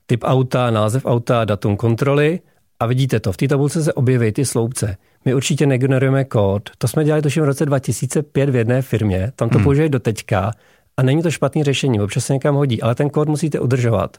typ 0.06 0.20
auta, 0.24 0.70
název 0.70 1.06
auta, 1.06 1.44
datum 1.44 1.76
kontroly 1.76 2.40
a 2.80 2.86
vidíte 2.86 3.20
to. 3.20 3.32
V 3.32 3.36
té 3.36 3.48
tabulce 3.48 3.82
se 3.82 3.92
objeví 3.92 4.32
ty 4.32 4.44
sloupce. 4.44 4.96
My 5.24 5.34
určitě 5.34 5.66
negenerujeme 5.66 6.24
kód. 6.24 6.70
To 6.78 6.88
jsme 6.88 7.04
dělali 7.04 7.22
tuším 7.22 7.42
v 7.42 7.46
roce 7.46 7.66
2005 7.66 8.50
v 8.50 8.56
jedné 8.56 8.82
firmě. 8.82 9.32
Tam 9.36 9.48
to 9.48 9.58
hmm. 9.58 9.64
používají 9.64 9.90
do 9.90 9.98
teďka 9.98 10.52
a 10.96 11.02
není 11.02 11.22
to 11.22 11.30
špatný 11.30 11.64
řešení. 11.64 12.00
Občas 12.00 12.24
se 12.24 12.32
někam 12.32 12.54
hodí, 12.54 12.82
ale 12.82 12.94
ten 12.94 13.10
kód 13.10 13.28
musíte 13.28 13.60
udržovat. 13.60 14.16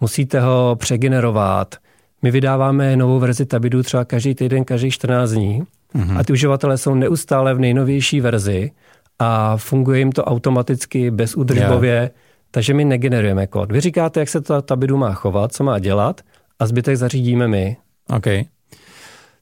Musíte 0.00 0.40
ho 0.40 0.76
přegenerovat. 0.78 1.74
My 2.22 2.30
vydáváme 2.30 2.96
novou 2.96 3.18
verzi 3.18 3.46
Tabidu 3.46 3.82
třeba 3.82 4.04
každý 4.04 4.34
týden, 4.34 4.64
každý 4.64 4.90
14 4.90 5.30
dní 5.30 5.62
hmm. 5.94 6.16
a 6.16 6.24
ty 6.24 6.32
uživatelé 6.32 6.78
jsou 6.78 6.94
neustále 6.94 7.54
v 7.54 7.58
nejnovější 7.58 8.20
verzi 8.20 8.70
a 9.18 9.56
funguje 9.56 9.98
jim 9.98 10.12
to 10.12 10.24
automaticky, 10.24 11.10
bezúdržbově, 11.10 11.94
yeah. 11.94 12.10
takže 12.50 12.74
my 12.74 12.84
negenerujeme 12.84 13.46
kód. 13.46 13.72
Vy 13.72 13.80
říkáte, 13.80 14.20
jak 14.20 14.28
se 14.28 14.40
to 14.40 14.62
Tabidu 14.62 14.96
má 14.96 15.12
chovat, 15.12 15.52
co 15.52 15.64
má 15.64 15.78
dělat 15.78 16.20
a 16.58 16.66
zbytek 16.66 16.96
zařídíme 16.96 17.48
my. 17.48 17.76
Okay. 18.16 18.44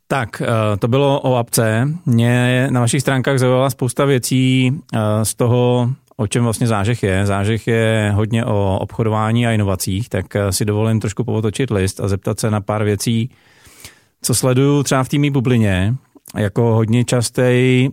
Tak, 0.09 0.43
eh, 0.43 0.77
to 0.77 0.89
bylo 0.89 1.21
o 1.21 1.37
apce. 1.37 1.89
Mě 2.07 2.69
na 2.71 2.81
vašich 2.81 3.01
stránkách 3.01 3.39
zaujala 3.39 3.71
spousta 3.71 4.05
věcí 4.05 4.73
eh, 4.95 5.25
z 5.25 5.35
toho, 5.35 5.91
o 6.17 6.27
čem 6.27 6.45
vlastně 6.45 6.67
zážeh 6.67 7.03
je. 7.03 7.27
Zážeh 7.27 7.67
je 7.67 8.13
hodně 8.15 8.45
o 8.45 8.79
obchodování 8.81 9.47
a 9.47 9.53
inovacích, 9.53 10.09
tak 10.09 10.37
eh, 10.37 10.53
si 10.53 10.65
dovolím 10.65 11.01
trošku 11.01 11.25
povotočit 11.25 11.71
list 11.71 12.01
a 12.01 12.09
zeptat 12.09 12.41
se 12.41 12.51
na 12.51 12.61
pár 12.61 12.85
věcí, 12.85 13.31
co 14.23 14.35
sleduju 14.35 14.83
třeba 14.83 15.05
v 15.05 15.09
týmí 15.09 15.31
bublině, 15.31 15.95
jako 16.37 16.63
hodně 16.63 17.05
častý, 17.05 17.89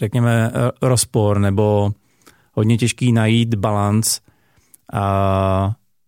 řekněme, 0.00 0.52
rozpor 0.82 1.38
nebo 1.38 1.92
hodně 2.52 2.76
těžký 2.76 3.12
najít 3.12 3.54
balans 3.54 4.20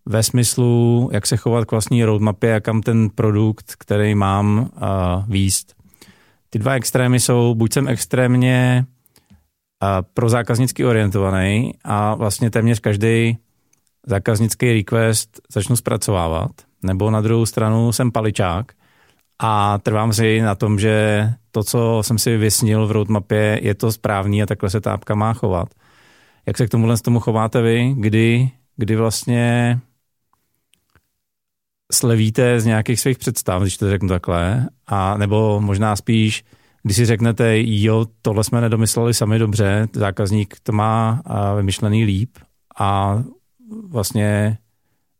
ve 0.07 0.23
smyslu, 0.23 1.11
jak 1.13 1.27
se 1.27 1.37
chovat 1.37 1.65
k 1.65 1.71
vlastní 1.71 2.05
roadmapě 2.05 2.55
a 2.55 2.61
kam 2.61 2.83
ten 2.83 3.11
produkt, 3.11 3.75
který 3.79 4.15
mám, 4.15 4.71
výst. 5.29 5.75
Ty 6.51 6.59
dva 6.59 6.73
extrémy 6.73 7.21
jsou, 7.21 7.55
buď 7.55 7.73
jsem 7.73 7.89
extrémně 7.89 8.87
uh, 9.83 9.89
pro 10.15 10.29
zákaznicky 10.29 10.85
orientovaný 10.85 11.75
a 11.85 12.15
vlastně 12.15 12.51
téměř 12.51 12.81
každý 12.81 13.39
zákaznický 14.07 14.73
request 14.73 15.41
začnu 15.53 15.77
zpracovávat, 15.77 16.51
nebo 16.83 17.11
na 17.11 17.21
druhou 17.21 17.47
stranu 17.47 17.93
jsem 17.93 18.13
paličák 18.13 18.73
a 19.39 19.79
trvám 19.79 20.13
si 20.13 20.41
na 20.41 20.55
tom, 20.55 20.79
že 20.79 21.29
to, 21.51 21.65
co 21.65 22.03
jsem 22.03 22.19
si 22.19 22.37
vysnil 22.37 22.87
v 22.87 22.91
roadmapě, 22.91 23.61
je 23.63 23.75
to 23.75 23.93
správný 23.93 24.43
a 24.43 24.47
takhle 24.47 24.71
se 24.71 24.81
ta 24.81 24.93
apka 24.93 25.15
má 25.15 25.33
chovat. 25.33 25.69
Jak 26.47 26.57
se 26.57 26.67
k 26.67 26.71
tomuhle 26.71 26.97
tomu 26.97 27.21
chováte 27.21 27.63
vy, 27.63 27.95
kdy, 27.97 28.51
kdy 28.77 28.97
vlastně 28.97 29.79
slevíte 31.93 32.61
z 32.61 32.65
nějakých 32.65 33.01
svých 33.01 33.19
představ, 33.19 33.63
když 33.63 33.77
to 33.77 33.91
řeknu 33.91 34.09
takhle, 34.09 34.69
a 34.87 35.17
nebo 35.17 35.61
možná 35.61 35.97
spíš, 35.97 36.45
když 36.87 36.97
si 36.97 37.07
řeknete, 37.07 37.55
jo, 37.57 38.07
tohle 38.23 38.45
jsme 38.45 38.61
nedomysleli 38.61 39.15
sami 39.15 39.39
dobře, 39.39 39.89
zákazník 39.93 40.55
to 40.63 40.73
má 40.73 41.23
vymyšlený 41.57 42.05
líp 42.05 42.39
a 42.79 43.23
vlastně 43.89 44.59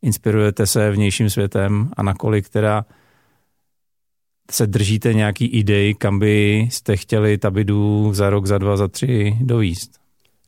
inspirujete 0.01 0.67
se 0.67 0.91
vnějším 0.91 1.29
světem 1.29 1.89
a 1.97 2.03
nakolik 2.03 2.49
teda 2.49 2.85
se 4.51 4.67
držíte 4.67 5.13
nějaký 5.13 5.45
idei, 5.45 5.93
kam 5.93 6.19
byste 6.19 6.97
chtěli 6.97 7.37
Tabidu 7.37 8.13
za 8.13 8.29
rok, 8.29 8.45
za 8.45 8.57
dva, 8.57 8.77
za 8.77 8.87
tři 8.87 9.37
dovíst? 9.41 9.91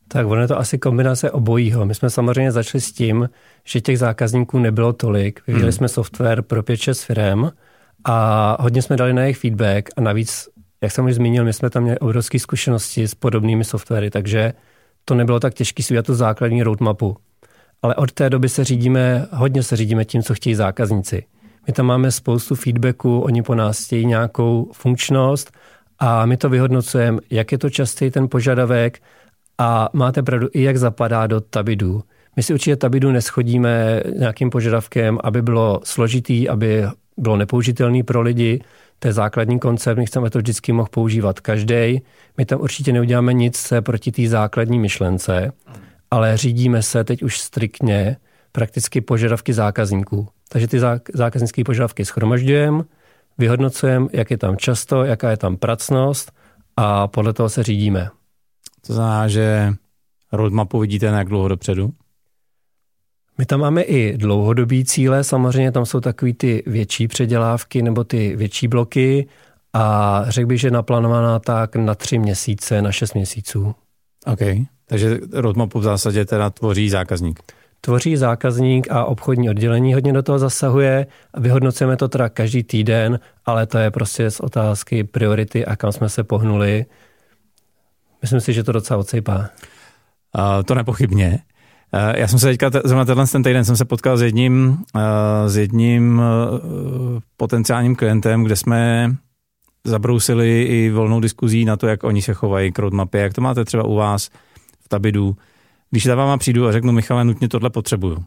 Tak 0.08 0.26
ono 0.26 0.40
je 0.40 0.48
to 0.48 0.58
asi 0.58 0.78
kombinace 0.78 1.30
obojího. 1.30 1.86
My 1.86 1.94
jsme 1.94 2.10
samozřejmě 2.10 2.52
začali 2.52 2.80
s 2.80 2.92
tím, 2.92 3.30
že 3.64 3.80
těch 3.80 3.98
zákazníků 3.98 4.58
nebylo 4.58 4.92
tolik. 4.92 5.46
Vyvíjeli 5.46 5.70
hmm. 5.70 5.76
jsme 5.76 5.88
software 5.88 6.42
pro 6.42 6.62
5-6 6.62 7.06
firm 7.06 7.50
a 8.04 8.56
hodně 8.62 8.82
jsme 8.82 8.96
dali 8.96 9.12
na 9.12 9.22
jejich 9.22 9.38
feedback 9.38 9.90
a 9.96 10.00
navíc, 10.00 10.48
jak 10.82 10.92
jsem 10.92 11.04
už 11.04 11.14
zmínil, 11.14 11.44
my 11.44 11.52
jsme 11.52 11.70
tam 11.70 11.82
měli 11.82 11.98
obrovské 11.98 12.38
zkušenosti 12.38 13.08
s 13.08 13.14
podobnými 13.14 13.64
softwary, 13.64 14.10
takže 14.10 14.52
to 15.04 15.14
nebylo 15.14 15.40
tak 15.40 15.54
těžké 15.54 15.82
si 15.82 16.02
tu 16.02 16.14
základní 16.14 16.62
roadmapu. 16.62 17.16
Ale 17.82 17.94
od 17.94 18.12
té 18.12 18.30
doby 18.30 18.48
se 18.48 18.64
řídíme, 18.64 19.26
hodně 19.32 19.62
se 19.62 19.76
řídíme 19.76 20.04
tím, 20.04 20.22
co 20.22 20.34
chtějí 20.34 20.54
zákazníci. 20.54 21.24
My 21.66 21.72
tam 21.72 21.86
máme 21.86 22.10
spoustu 22.10 22.54
feedbacku, 22.54 23.20
oni 23.20 23.42
po 23.42 23.54
nás 23.54 23.86
chtějí 23.86 24.06
nějakou 24.06 24.70
funkčnost 24.72 25.52
a 25.98 26.26
my 26.26 26.36
to 26.36 26.48
vyhodnocujeme, 26.48 27.18
jak 27.30 27.52
je 27.52 27.58
to 27.58 27.70
častý 27.70 28.10
ten 28.10 28.28
požadavek, 28.28 29.00
a 29.62 29.88
máte 29.92 30.22
pravdu, 30.22 30.48
i 30.52 30.62
jak 30.62 30.76
zapadá 30.76 31.26
do 31.26 31.40
tabidu. 31.40 32.02
My 32.36 32.42
si 32.42 32.54
určitě 32.54 32.76
tabidu 32.76 33.10
neschodíme 33.10 34.02
nějakým 34.18 34.50
požadavkem, 34.50 35.18
aby 35.24 35.42
bylo 35.42 35.80
složitý, 35.84 36.48
aby 36.48 36.84
bylo 37.16 37.36
nepoužitelný 37.36 38.02
pro 38.02 38.20
lidi. 38.20 38.60
To 39.02 39.08
je 39.08 39.12
základní 39.12 39.58
koncept, 39.58 39.98
my 39.98 40.06
chceme 40.06 40.30
to 40.30 40.38
vždycky 40.38 40.72
mohl 40.72 40.88
používat 40.90 41.40
každý. 41.40 42.02
My 42.38 42.44
tam 42.46 42.60
určitě 42.60 42.92
neuděláme 42.92 43.32
nic 43.32 43.72
proti 43.80 44.12
té 44.12 44.28
základní 44.28 44.78
myšlence, 44.78 45.52
ale 46.10 46.36
řídíme 46.36 46.82
se 46.82 47.04
teď 47.04 47.22
už 47.22 47.40
striktně 47.40 48.16
prakticky 48.52 49.00
požadavky 49.00 49.52
zákazníků. 49.52 50.28
Takže 50.48 50.68
ty 50.68 50.80
zákaznické 51.14 51.64
požadavky 51.64 52.04
schromažďujeme, 52.04 52.82
vyhodnocujeme, 53.38 54.06
jak 54.12 54.30
je 54.30 54.38
tam 54.38 54.56
často, 54.56 55.04
jaká 55.04 55.30
je 55.30 55.36
tam 55.36 55.56
pracnost 55.56 56.32
a 56.76 57.08
podle 57.08 57.32
toho 57.32 57.48
se 57.48 57.62
řídíme. 57.62 58.10
To 58.86 58.94
znamená, 58.94 59.28
že 59.28 59.72
roadmapu 60.32 60.78
vidíte 60.78 61.10
na 61.10 61.18
jak 61.18 61.28
dlouho 61.28 61.48
dopředu? 61.48 61.92
My 63.40 63.46
tam 63.46 63.60
máme 63.60 63.82
i 63.82 64.16
dlouhodobý 64.16 64.84
cíle, 64.84 65.24
samozřejmě 65.24 65.72
tam 65.72 65.86
jsou 65.86 66.00
takový 66.00 66.34
ty 66.34 66.62
větší 66.66 67.08
předělávky 67.08 67.82
nebo 67.82 68.04
ty 68.04 68.36
větší 68.36 68.68
bloky 68.68 69.28
a 69.72 70.24
řekl 70.28 70.46
bych, 70.46 70.60
že 70.60 70.70
naplánovaná 70.70 71.38
tak 71.38 71.76
na 71.76 71.94
tři 71.94 72.18
měsíce, 72.18 72.82
na 72.82 72.92
šest 72.92 73.14
měsíců. 73.14 73.74
OK, 74.26 74.38
takže 74.86 75.18
roadmapu 75.32 75.78
v 75.78 75.82
zásadě 75.82 76.24
teda 76.24 76.50
tvoří 76.50 76.90
zákazník. 76.90 77.40
Tvoří 77.80 78.16
zákazník 78.16 78.90
a 78.90 79.04
obchodní 79.04 79.50
oddělení 79.50 79.94
hodně 79.94 80.12
do 80.12 80.22
toho 80.22 80.38
zasahuje. 80.38 81.06
Vyhodnocujeme 81.36 81.96
to 81.96 82.08
teda 82.08 82.28
každý 82.28 82.62
týden, 82.62 83.20
ale 83.46 83.66
to 83.66 83.78
je 83.78 83.90
prostě 83.90 84.30
z 84.30 84.40
otázky 84.40 85.04
priority 85.04 85.66
a 85.66 85.76
kam 85.76 85.92
jsme 85.92 86.08
se 86.08 86.24
pohnuli. 86.24 86.86
Myslím 88.22 88.40
si, 88.40 88.52
že 88.52 88.64
to 88.64 88.72
docela 88.72 89.00
odsejpá. 89.00 89.38
Uh, 89.38 90.62
to 90.64 90.74
nepochybně. 90.74 91.38
Uh, 91.94 92.16
já 92.16 92.28
jsem 92.28 92.38
se 92.38 92.46
teďka, 92.46 92.70
zrovna 92.84 93.04
tenhle 93.04 93.26
ten 93.26 93.42
týden 93.42 93.64
jsem 93.64 93.76
se 93.76 93.84
potkal 93.84 94.16
s 94.16 94.22
jedním, 94.22 94.68
uh, 94.94 95.00
s 95.46 95.56
jedním 95.56 96.18
uh, 96.18 96.24
potenciálním 97.36 97.96
klientem, 97.96 98.44
kde 98.44 98.56
jsme 98.56 99.10
zabrousili 99.84 100.62
i 100.62 100.90
volnou 100.90 101.20
diskuzí 101.20 101.64
na 101.64 101.76
to, 101.76 101.86
jak 101.86 102.04
oni 102.04 102.22
se 102.22 102.34
chovají 102.34 102.72
k 102.72 102.78
roadmapě, 102.78 103.20
jak 103.20 103.34
to 103.34 103.40
máte 103.40 103.64
třeba 103.64 103.84
u 103.84 103.94
vás 103.94 104.30
v 104.80 104.88
Tabidu. 104.88 105.36
Když 105.90 106.06
za 106.06 106.14
váma 106.14 106.36
přijdu 106.36 106.66
a 106.66 106.72
řeknu, 106.72 106.92
Michale, 106.92 107.24
nutně 107.24 107.48
tohle 107.48 107.70
potřebuju. 107.70 108.16
Uh, 108.16 108.22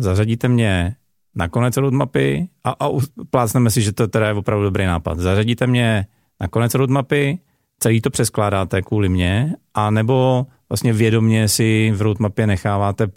zařadíte 0.00 0.48
mě 0.48 0.94
na 1.34 1.48
konec 1.48 1.76
roadmapy 1.76 2.48
a, 2.64 2.70
a 2.70 2.88
plácneme 3.30 3.70
si, 3.70 3.82
že 3.82 3.92
to 3.92 4.08
teda 4.08 4.26
je 4.26 4.34
opravdu 4.34 4.64
dobrý 4.64 4.86
nápad. 4.86 5.18
Zařadíte 5.18 5.66
mě 5.66 6.06
na 6.40 6.48
konec 6.48 6.74
roadmapy 6.74 7.38
celý 7.78 8.00
to 8.00 8.10
přeskládáte 8.10 8.82
kvůli 8.82 9.08
mě, 9.08 9.54
a 9.74 9.90
nebo 9.90 10.46
vlastně 10.68 10.92
vědomě 10.92 11.48
si 11.48 11.92
v 11.94 12.02
roadmapě 12.02 12.46
necháváte 12.46 13.06
uh, 13.06 13.12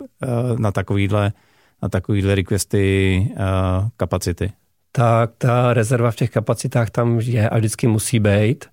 na 0.59 0.71
takovýhle, 0.71 1.31
na 1.81 1.89
takovýhle 1.89 2.35
requesty 2.35 3.27
uh, 3.29 3.37
kapacity? 3.97 4.51
Tak 4.91 5.31
ta 5.37 5.73
rezerva 5.73 6.11
v 6.11 6.15
těch 6.15 6.29
kapacitách 6.29 6.89
tam 6.89 7.19
je 7.19 7.49
a 7.49 7.57
vždycky 7.57 7.87
musí 7.87 8.19
být. 8.19 8.65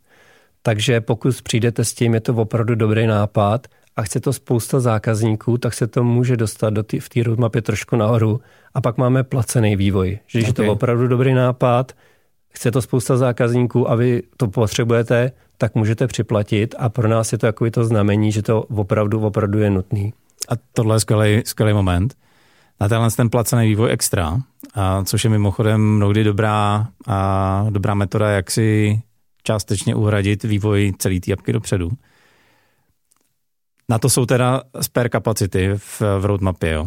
Takže 0.62 1.00
pokud 1.00 1.42
přijdete 1.42 1.84
s 1.84 1.94
tím, 1.94 2.14
je 2.14 2.20
to 2.20 2.34
opravdu 2.34 2.74
dobrý 2.74 3.06
nápad 3.06 3.66
a 3.96 4.02
chce 4.02 4.20
to 4.20 4.32
spousta 4.32 4.80
zákazníků, 4.80 5.58
tak 5.58 5.74
se 5.74 5.86
to 5.86 6.04
může 6.04 6.36
dostat 6.36 6.70
do 6.70 6.82
tý, 6.82 7.00
v 7.00 7.08
té 7.08 7.22
roadmapě 7.22 7.62
trošku 7.62 7.96
nahoru. 7.96 8.40
A 8.74 8.80
pak 8.80 8.96
máme 8.96 9.24
placený 9.24 9.76
vývoj. 9.76 10.18
Že 10.26 10.38
když 10.38 10.50
okay. 10.50 10.64
je 10.64 10.66
to 10.66 10.72
opravdu 10.72 11.08
dobrý 11.08 11.34
nápad, 11.34 11.92
chce 12.48 12.70
to 12.70 12.82
spousta 12.82 13.16
zákazníků 13.16 13.90
a 13.90 13.94
vy 13.94 14.22
to 14.36 14.48
potřebujete, 14.48 15.32
tak 15.58 15.74
můžete 15.74 16.06
připlatit 16.06 16.74
a 16.78 16.88
pro 16.88 17.08
nás 17.08 17.32
je 17.32 17.38
to 17.38 17.46
takový 17.46 17.70
to 17.70 17.84
znamení, 17.84 18.32
že 18.32 18.42
to 18.42 18.62
opravdu, 18.62 19.20
opravdu 19.20 19.58
je 19.58 19.70
nutný. 19.70 20.12
A 20.48 20.52
tohle 20.72 20.96
je 20.96 21.00
skvělý, 21.00 21.42
skvělý 21.46 21.72
moment. 21.72 22.14
Na 22.80 22.88
tenhle 22.88 23.10
ten 23.10 23.30
placený 23.30 23.68
vývoj 23.68 23.90
extra, 23.92 24.38
a 24.74 25.04
což 25.04 25.24
je 25.24 25.30
mimochodem 25.30 25.80
mnohdy 25.80 26.24
dobrá, 26.24 26.88
a 27.06 27.66
dobrá 27.70 27.94
metoda, 27.94 28.30
jak 28.30 28.50
si 28.50 29.00
částečně 29.42 29.94
uhradit 29.94 30.42
vývoj 30.42 30.92
celé 30.98 31.20
té 31.20 31.32
apky 31.32 31.52
dopředu. 31.52 31.90
Na 33.88 33.98
to 33.98 34.08
jsou 34.08 34.26
teda 34.26 34.62
spare 34.80 35.08
kapacity 35.08 35.70
v, 35.76 36.02
v 36.18 36.24
roadmapě, 36.24 36.72
jo? 36.72 36.86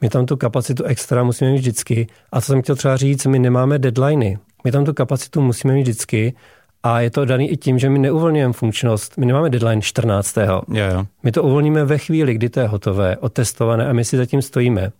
My 0.00 0.08
tam 0.08 0.26
tu 0.26 0.36
kapacitu 0.36 0.84
extra 0.84 1.24
musíme 1.24 1.50
mít 1.50 1.58
vždycky. 1.58 2.06
A 2.32 2.40
co 2.40 2.46
jsem 2.46 2.62
chtěl 2.62 2.76
třeba 2.76 2.96
říct, 2.96 3.26
my 3.26 3.38
nemáme 3.38 3.78
deadliny. 3.78 4.38
My 4.64 4.72
tam 4.72 4.84
tu 4.84 4.94
kapacitu 4.94 5.40
musíme 5.40 5.74
mít 5.74 5.82
vždycky 5.82 6.34
a 6.82 7.00
je 7.00 7.10
to 7.10 7.24
daný 7.24 7.50
i 7.50 7.56
tím, 7.56 7.78
že 7.78 7.88
my 7.88 7.98
neuvolňujeme 7.98 8.52
funkčnost. 8.52 9.18
My 9.18 9.26
nemáme 9.26 9.50
deadline 9.50 9.82
14. 9.82 10.36
Jo, 10.36 10.62
jo. 10.68 11.06
My 11.22 11.32
to 11.32 11.42
uvolníme 11.42 11.84
ve 11.84 11.98
chvíli, 11.98 12.34
kdy 12.34 12.48
to 12.48 12.60
je 12.60 12.66
hotové, 12.66 13.16
otestované 13.16 13.88
a 13.88 13.92
my 13.92 14.04
si 14.04 14.16
zatím 14.16 14.42
stojíme. 14.42 14.92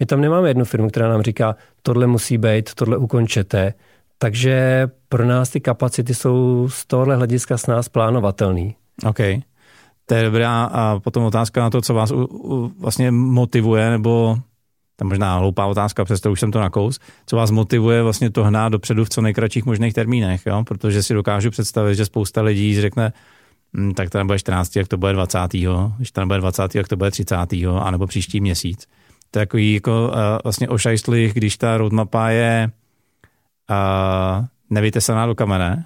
My 0.00 0.06
tam 0.06 0.20
nemáme 0.20 0.50
jednu 0.50 0.64
firmu, 0.64 0.88
která 0.88 1.08
nám 1.08 1.22
říká, 1.22 1.56
tohle 1.82 2.06
musí 2.06 2.38
být, 2.38 2.74
tohle 2.74 2.96
ukončete. 2.96 3.74
Takže 4.18 4.88
pro 5.08 5.24
nás 5.24 5.50
ty 5.50 5.60
kapacity 5.60 6.14
jsou 6.14 6.68
z 6.70 6.86
tohohle 6.86 7.16
hlediska 7.16 7.58
s 7.58 7.66
nás 7.66 7.88
plánovatelný. 7.88 8.76
OK. 9.06 9.18
To 10.06 10.14
je 10.14 10.22
dobrá 10.22 10.64
a 10.64 11.00
potom 11.00 11.24
otázka 11.24 11.60
na 11.60 11.70
to, 11.70 11.82
co 11.82 11.94
vás 11.94 12.10
u, 12.10 12.24
u, 12.24 12.72
vlastně 12.80 13.10
motivuje, 13.10 13.90
nebo 13.90 14.36
to 14.98 15.04
možná 15.04 15.38
hloupá 15.38 15.66
otázka, 15.66 16.04
přesto 16.04 16.32
už 16.32 16.40
jsem 16.40 16.52
to 16.52 16.60
nakous, 16.60 17.00
co 17.26 17.36
vás 17.36 17.50
motivuje 17.50 18.02
vlastně 18.02 18.30
to 18.30 18.44
hnát 18.44 18.68
dopředu 18.68 19.04
v 19.04 19.08
co 19.08 19.20
nejkratších 19.20 19.64
možných 19.64 19.94
termínech, 19.94 20.46
jo? 20.46 20.64
protože 20.64 21.02
si 21.02 21.14
dokážu 21.14 21.50
představit, 21.50 21.94
že 21.94 22.04
spousta 22.04 22.42
lidí 22.42 22.80
řekne, 22.80 23.12
hm, 23.76 23.94
tak 23.94 24.10
to 24.10 24.18
nebude 24.18 24.38
14, 24.38 24.76
jak 24.76 24.88
to 24.88 24.96
bude 24.96 25.12
20. 25.12 25.38
Když 25.96 26.12
to 26.12 26.20
nebude 26.20 26.38
20, 26.38 26.74
jak 26.74 26.88
to 26.88 26.96
bude 26.96 27.10
30. 27.10 27.36
anebo 27.80 28.06
příští 28.06 28.40
měsíc. 28.40 28.86
To 29.30 29.38
je 29.38 29.46
takový 29.46 29.74
jako 29.74 30.08
uh, 30.08 30.14
vlastně 30.44 30.68
ošajstlých, 30.68 31.34
když 31.34 31.56
ta 31.56 31.76
roadmapa 31.76 32.28
je 32.28 32.70
uh, 33.70 34.46
nevytesaná 34.70 35.26
do 35.26 35.34
kamene, 35.34 35.84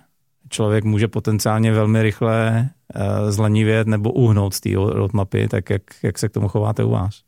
člověk 0.49 0.85
může 0.85 1.09
potenciálně 1.09 1.73
velmi 1.73 2.03
rychle 2.03 2.69
uh, 2.95 3.31
zlenivět 3.31 3.87
nebo 3.87 4.13
uhnout 4.13 4.55
z 4.55 4.61
té 4.61 4.71
roadmapy, 4.75 5.49
tak 5.49 5.71
jak, 5.71 5.83
jak 6.03 6.19
se 6.19 6.29
k 6.29 6.33
tomu 6.33 6.49
chováte 6.49 6.85
u 6.85 6.91
vás? 6.91 7.23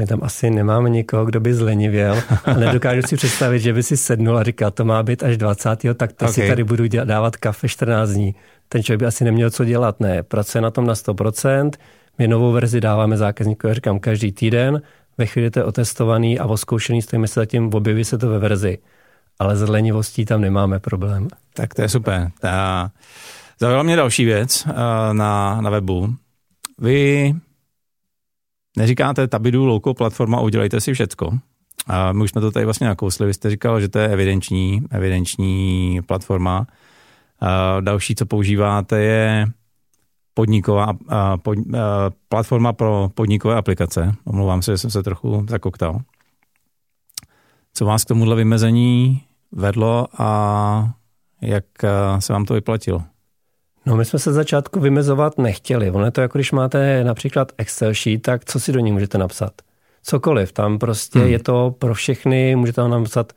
My 0.00 0.06
tam 0.06 0.20
asi 0.22 0.50
nemáme 0.50 0.90
nikoho, 0.90 1.24
kdo 1.24 1.40
by 1.40 1.54
zlenivěl 1.54 2.22
a 2.44 2.54
nedokážu 2.54 3.02
si 3.06 3.16
představit, 3.16 3.60
že 3.60 3.72
by 3.72 3.82
si 3.82 3.96
sednul 3.96 4.38
a 4.38 4.42
říkal, 4.42 4.70
to 4.70 4.84
má 4.84 5.02
být 5.02 5.22
až 5.22 5.36
20. 5.36 5.68
tak 5.96 6.12
to 6.12 6.24
okay. 6.24 6.32
si 6.32 6.48
tady 6.48 6.64
budu 6.64 6.84
dávat 7.04 7.36
kafe 7.36 7.68
14 7.68 8.10
dní. 8.10 8.34
Ten 8.68 8.82
člověk 8.82 9.00
by 9.00 9.06
asi 9.06 9.24
neměl 9.24 9.50
co 9.50 9.64
dělat. 9.64 10.00
Ne, 10.00 10.22
pracuje 10.22 10.62
na 10.62 10.70
tom 10.70 10.86
na 10.86 10.94
100%, 10.94 11.70
my 12.18 12.28
novou 12.28 12.52
verzi 12.52 12.80
dáváme 12.80 13.16
zákazníku, 13.16 13.66
já 13.66 13.74
říkám, 13.74 14.00
každý 14.00 14.32
týden, 14.32 14.82
ve 15.18 15.26
chvíli 15.26 15.50
to 15.50 15.58
je 15.58 15.64
otestovaný 15.64 16.38
a 16.38 16.46
oskoušený, 16.46 17.02
stojíme 17.02 17.28
se 17.28 17.40
zatím, 17.40 17.74
objeví 17.74 18.04
se 18.04 18.18
to 18.18 18.28
ve 18.28 18.38
verzi. 18.38 18.78
Ale 19.38 19.56
s 19.56 19.68
lenivostí 19.68 20.24
tam 20.24 20.40
nemáme 20.40 20.78
problém. 20.78 21.28
Tak 21.54 21.74
to 21.74 21.82
je 21.82 21.88
super. 21.88 22.30
Ta... 22.40 22.90
Zaujala 23.58 23.82
mě 23.82 23.96
další 23.96 24.24
věc 24.24 24.66
uh, 24.66 24.72
na, 25.12 25.60
na 25.60 25.70
webu. 25.70 26.14
Vy 26.78 27.34
neříkáte 28.76 29.28
Tabidu 29.28 29.66
loukou 29.66 29.94
platforma, 29.94 30.40
udělejte 30.40 30.80
si 30.80 30.92
všecko. 30.92 31.38
A 31.86 32.12
my 32.12 32.22
už 32.22 32.30
jsme 32.30 32.40
to 32.40 32.50
tady 32.50 32.64
vlastně 32.64 32.86
nakousli. 32.86 33.26
Vy 33.26 33.34
jste 33.34 33.50
říkal, 33.50 33.80
že 33.80 33.88
to 33.88 33.98
je 33.98 34.08
evidenční, 34.08 34.82
evidenční 34.90 36.00
platforma. 36.06 36.66
A 37.40 37.80
další, 37.80 38.14
co 38.14 38.26
používáte, 38.26 39.00
je 39.00 39.46
podniková 40.34 40.92
a, 41.08 41.36
pod, 41.36 41.58
a, 41.58 42.10
platforma 42.28 42.72
pro 42.72 43.08
podnikové 43.14 43.56
aplikace. 43.56 44.14
Omlouvám 44.24 44.62
se, 44.62 44.72
že 44.72 44.78
jsem 44.78 44.90
se 44.90 45.02
trochu 45.02 45.46
zakoktal. 45.48 46.00
Co 47.74 47.84
vás 47.84 48.04
k 48.04 48.08
tomuhle 48.08 48.36
vymezení 48.36 49.22
vedlo 49.52 50.06
a 50.18 50.94
jak 51.42 51.64
se 52.18 52.32
vám 52.32 52.44
to 52.44 52.54
vyplatilo? 52.54 53.02
No 53.90 53.96
my 53.96 54.04
jsme 54.04 54.18
se 54.18 54.32
začátku 54.32 54.80
vymezovat 54.80 55.38
nechtěli. 55.38 55.90
Ono 55.90 56.04
je 56.04 56.10
to 56.10 56.20
jako 56.20 56.38
když 56.38 56.52
máte 56.52 57.04
například 57.04 57.52
Excel 57.58 57.94
sheet, 57.94 58.22
tak 58.22 58.44
co 58.44 58.60
si 58.60 58.72
do 58.72 58.80
ní 58.80 58.92
můžete 58.92 59.18
napsat? 59.18 59.52
Cokoliv. 60.02 60.52
Tam 60.52 60.78
prostě 60.78 61.18
hmm. 61.18 61.28
je 61.28 61.38
to 61.38 61.74
pro 61.78 61.94
všechny, 61.94 62.56
můžete 62.56 62.76
tam 62.76 62.90
napsat 62.90 63.32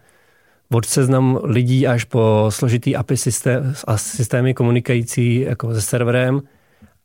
od 0.72 0.86
seznam 0.86 1.40
lidí 1.44 1.88
až 1.88 2.04
po 2.04 2.46
složitý 2.50 2.96
API 2.96 3.18
systém, 3.18 3.74
a 3.88 3.98
systémy 3.98 4.54
komunikající 4.54 5.40
jako 5.40 5.74
se 5.74 5.82
serverem. 5.82 6.42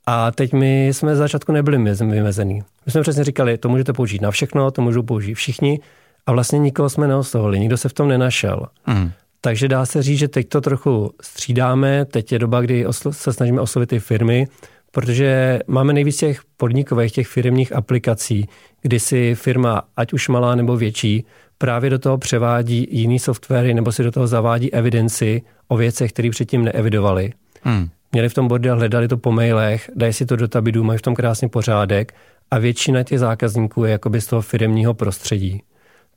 A 0.06 0.30
teď 0.30 0.52
my 0.52 0.88
jsme 0.88 1.14
z 1.14 1.18
začátku 1.18 1.52
nebyli 1.52 1.78
vymezení. 2.00 2.62
My 2.87 2.92
jsme 2.92 3.02
přesně 3.02 3.24
říkali, 3.24 3.58
to 3.58 3.68
můžete 3.68 3.92
použít 3.92 4.22
na 4.22 4.30
všechno, 4.30 4.70
to 4.70 4.82
můžou 4.82 5.02
použít 5.02 5.34
všichni 5.34 5.80
a 6.26 6.32
vlastně 6.32 6.58
nikoho 6.58 6.90
jsme 6.90 7.08
neoslovili, 7.08 7.61
nikdo 7.61 7.76
se 7.76 7.88
v 7.88 7.92
tom 7.92 8.08
nenašel. 8.08 8.66
Hmm. 8.84 9.11
Takže 9.40 9.68
dá 9.68 9.87
se 9.87 10.03
říct, 10.03 10.18
že 10.18 10.29
teď 10.29 10.48
to 10.48 10.61
trochu 10.61 11.11
střídáme, 11.22 12.05
teď 12.05 12.33
je 12.33 12.38
doba, 12.38 12.61
kdy 12.61 12.85
se 13.11 13.33
snažíme 13.33 13.61
oslovit 13.61 13.88
ty 13.88 13.98
firmy, 13.98 14.46
protože 14.90 15.59
máme 15.66 15.92
nejvíc 15.92 16.16
těch 16.16 16.40
podnikových, 16.57 17.12
těch 17.12 17.29
firmních 17.29 17.72
aplikací, 17.72 18.48
kdy 18.83 19.01
si 19.01 19.35
firma, 19.35 19.83
ať 19.96 20.12
už 20.12 20.29
malá 20.29 20.55
nebo 20.55 20.77
větší, 20.77 21.27
právě 21.59 21.90
do 21.90 21.98
toho 21.98 22.18
převádí 22.18 22.87
jiný 22.90 23.18
softwary 23.18 23.74
nebo 23.74 23.92
si 23.92 24.03
do 24.03 24.12
toho 24.12 24.27
zavádí 24.27 24.72
evidenci 24.72 25.42
o 25.68 25.77
věcech, 25.77 26.12
které 26.12 26.31
předtím 26.31 26.64
neevidovali. 26.64 27.33
Hmm. 27.62 27.88
Měli 28.12 28.29
v 28.29 28.35
tom 28.35 28.48
bordel, 28.48 28.77
hledali 28.77 29.09
to 29.09 29.16
po 29.16 29.33
mailech, 29.33 29.90
dají 29.94 30.12
si 30.12 30.27
to 30.27 30.37
do 30.37 30.48
tabidu, 30.48 30.85
mají 30.85 30.98
v 30.98 31.03
tom 31.03 31.14
krásný 31.14 31.48
pořádek 31.48 32.14
a 32.51 32.59
většina 32.59 33.03
těch 33.03 33.18
zákazníků 33.18 33.85
je 33.85 33.92
jakoby 33.92 34.20
z 34.20 34.27
toho 34.27 34.42
firmního 34.42 34.94
prostředí. 34.94 35.62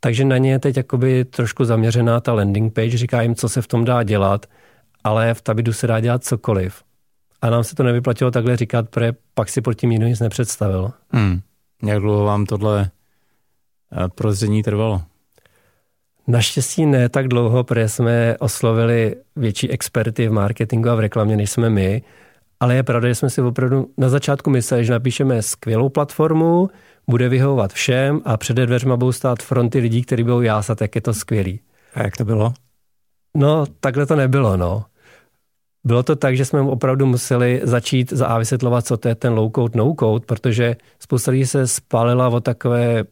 Takže 0.04 0.26
na 0.26 0.38
ně 0.38 0.52
je 0.52 0.60
teď 0.60 0.78
jakoby 0.78 1.26
trošku 1.26 1.66
zaměřená 1.66 2.20
ta 2.20 2.34
landing 2.34 2.74
page, 2.74 2.98
říká 2.98 3.22
jim, 3.22 3.36
co 3.36 3.50
se 3.50 3.62
v 3.62 3.68
tom 3.68 3.86
dá 3.86 4.04
dělat, 4.04 4.46
ale 5.04 5.34
v 5.34 5.42
Tabidu 5.42 5.74
se 5.74 5.88
dá 5.88 6.00
dělat 6.00 6.24
cokoliv. 6.24 6.84
A 7.42 7.50
nám 7.50 7.64
se 7.64 7.76
to 7.76 7.84
nevyplatilo 7.84 8.32
takhle 8.32 8.58
říkat, 8.58 8.90
protože 8.90 9.14
pak 9.34 9.50
si 9.50 9.62
pod 9.62 9.74
tím 9.74 9.90
nikdo 9.90 10.08
nic 10.08 10.20
nepředstavil. 10.20 10.92
Hmm. 11.10 11.40
Jak 11.84 12.00
dlouho 12.00 12.24
vám 12.24 12.46
tohle 12.46 12.90
eh, 13.92 14.10
prozření 14.16 14.64
trvalo? 14.64 15.02
Naštěstí 16.28 16.86
ne 16.86 17.10
tak 17.10 17.28
dlouho, 17.28 17.64
protože 17.64 17.90
jsme 17.90 18.36
oslovili 18.40 19.16
větší 19.36 19.70
experty 19.70 20.28
v 20.28 20.32
marketingu 20.32 20.90
a 20.90 20.96
v 20.96 21.00
reklamě, 21.00 21.38
než 21.38 21.52
jsme 21.52 21.70
my. 21.70 22.02
Ale 22.60 22.76
je 22.76 22.84
pravda, 22.84 23.08
že 23.08 23.16
jsme 23.16 23.30
si 23.30 23.42
opravdu 23.42 23.90
na 23.98 24.10
začátku 24.10 24.50
mysleli, 24.50 24.86
že 24.86 24.92
napíšeme 24.92 25.42
skvělou 25.42 25.90
platformu, 25.90 26.70
bude 27.12 27.30
vyhovovat 27.30 27.74
všem 27.74 28.22
a 28.26 28.38
před 28.38 28.58
dveřma 28.58 28.98
budou 28.98 29.12
stát 29.12 29.44
fronty 29.44 29.80
lidí, 29.80 30.02
kteří 30.02 30.24
budou 30.24 30.42
jásat, 30.42 30.82
jak 30.82 30.96
je 30.96 31.02
to 31.02 31.14
skvělý. 31.14 31.60
A 31.94 32.04
jak 32.04 32.18
to 32.18 32.26
bylo? 32.26 32.54
No, 33.38 33.66
takhle 33.80 34.06
to 34.06 34.16
nebylo, 34.16 34.58
no. 34.58 34.86
Bylo 35.84 36.04
to 36.04 36.16
tak, 36.16 36.38
že 36.38 36.46
jsme 36.46 36.62
opravdu 36.62 37.06
museli 37.06 37.62
začít 37.64 38.14
za 38.14 38.28
A 38.28 38.38
vysvětlovat, 38.40 38.86
co 38.86 38.98
to 38.98 39.08
je 39.08 39.16
ten 39.16 39.34
low 39.34 39.52
code, 39.56 39.78
no 39.78 39.94
code, 40.00 40.26
protože 40.26 40.76
spousta 41.00 41.32
lidí 41.32 41.46
se 41.46 41.68
spálila 41.68 42.30
o 42.30 42.40
takové 42.40 43.04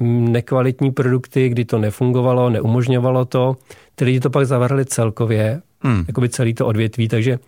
nekvalitní 0.00 0.90
produkty, 0.90 1.48
kdy 1.48 1.64
to 1.64 1.78
nefungovalo, 1.78 2.50
neumožňovalo 2.50 3.24
to. 3.24 3.56
Ty 3.94 4.04
lidi 4.04 4.20
to 4.20 4.30
pak 4.30 4.46
zavrhli 4.46 4.84
celkově, 4.84 5.62
hmm. 5.80 6.04
jako 6.08 6.20
by 6.20 6.28
celý 6.28 6.54
to 6.54 6.66
odvětví, 6.66 7.08
takže 7.08 7.38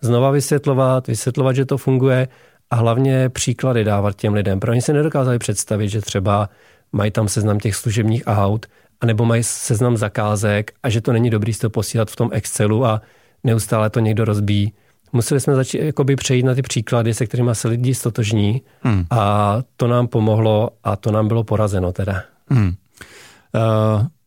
znova 0.00 0.30
vysvětlovat, 0.30 1.06
vysvětlovat, 1.06 1.56
že 1.56 1.64
to 1.64 1.78
funguje 1.78 2.28
a 2.74 2.76
hlavně 2.76 3.28
příklady 3.28 3.84
dávat 3.84 4.16
těm 4.16 4.34
lidem. 4.34 4.60
Pro 4.60 4.74
ně 4.74 4.82
si 4.82 4.92
nedokázali 4.92 5.38
představit, 5.38 5.88
že 5.88 6.00
třeba 6.00 6.48
mají 6.92 7.10
tam 7.10 7.28
seznam 7.28 7.58
těch 7.58 7.76
služebních 7.76 8.22
aut, 8.26 8.66
anebo 9.00 9.24
mají 9.24 9.42
seznam 9.42 9.96
zakázek 9.96 10.72
a 10.82 10.88
že 10.88 11.00
to 11.00 11.12
není 11.12 11.30
dobrý 11.30 11.54
si 11.54 11.60
to 11.60 11.70
posílat 11.70 12.10
v 12.10 12.16
tom 12.16 12.30
Excelu 12.32 12.86
a 12.86 13.02
neustále 13.44 13.90
to 13.90 14.00
někdo 14.00 14.24
rozbíjí. 14.24 14.72
Museli 15.12 15.40
jsme 15.40 15.54
začít 15.54 15.78
jakoby 15.78 16.16
přejít 16.16 16.42
na 16.42 16.54
ty 16.54 16.62
příklady, 16.62 17.14
se 17.14 17.26
kterými 17.26 17.50
se 17.52 17.68
lidi 17.68 17.94
stotožní 17.94 18.62
hmm. 18.80 19.04
a 19.10 19.58
to 19.76 19.86
nám 19.86 20.06
pomohlo 20.06 20.70
a 20.84 20.96
to 20.96 21.12
nám 21.12 21.28
bylo 21.28 21.44
porazeno 21.44 21.92
teda. 21.92 22.22
Hmm. 22.50 22.66
Uh, 22.66 22.72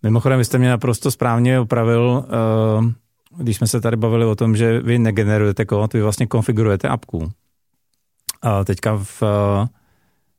mimochodem, 0.03 0.39
vy 0.39 0.45
jste 0.45 0.57
mě 0.57 0.69
naprosto 0.69 1.11
správně 1.11 1.59
opravil, 1.59 2.25
uh, 2.79 2.85
když 3.37 3.57
jsme 3.57 3.67
se 3.67 3.81
tady 3.81 3.97
bavili 3.97 4.25
o 4.25 4.35
tom, 4.35 4.55
že 4.55 4.79
vy 4.79 4.99
negenerujete 4.99 5.65
kód, 5.65 5.93
vy 5.93 6.01
vlastně 6.01 6.27
konfigurujete 6.27 6.87
apku. 6.87 7.31
A 8.41 8.63
teďka 8.63 8.97
v 8.97 9.23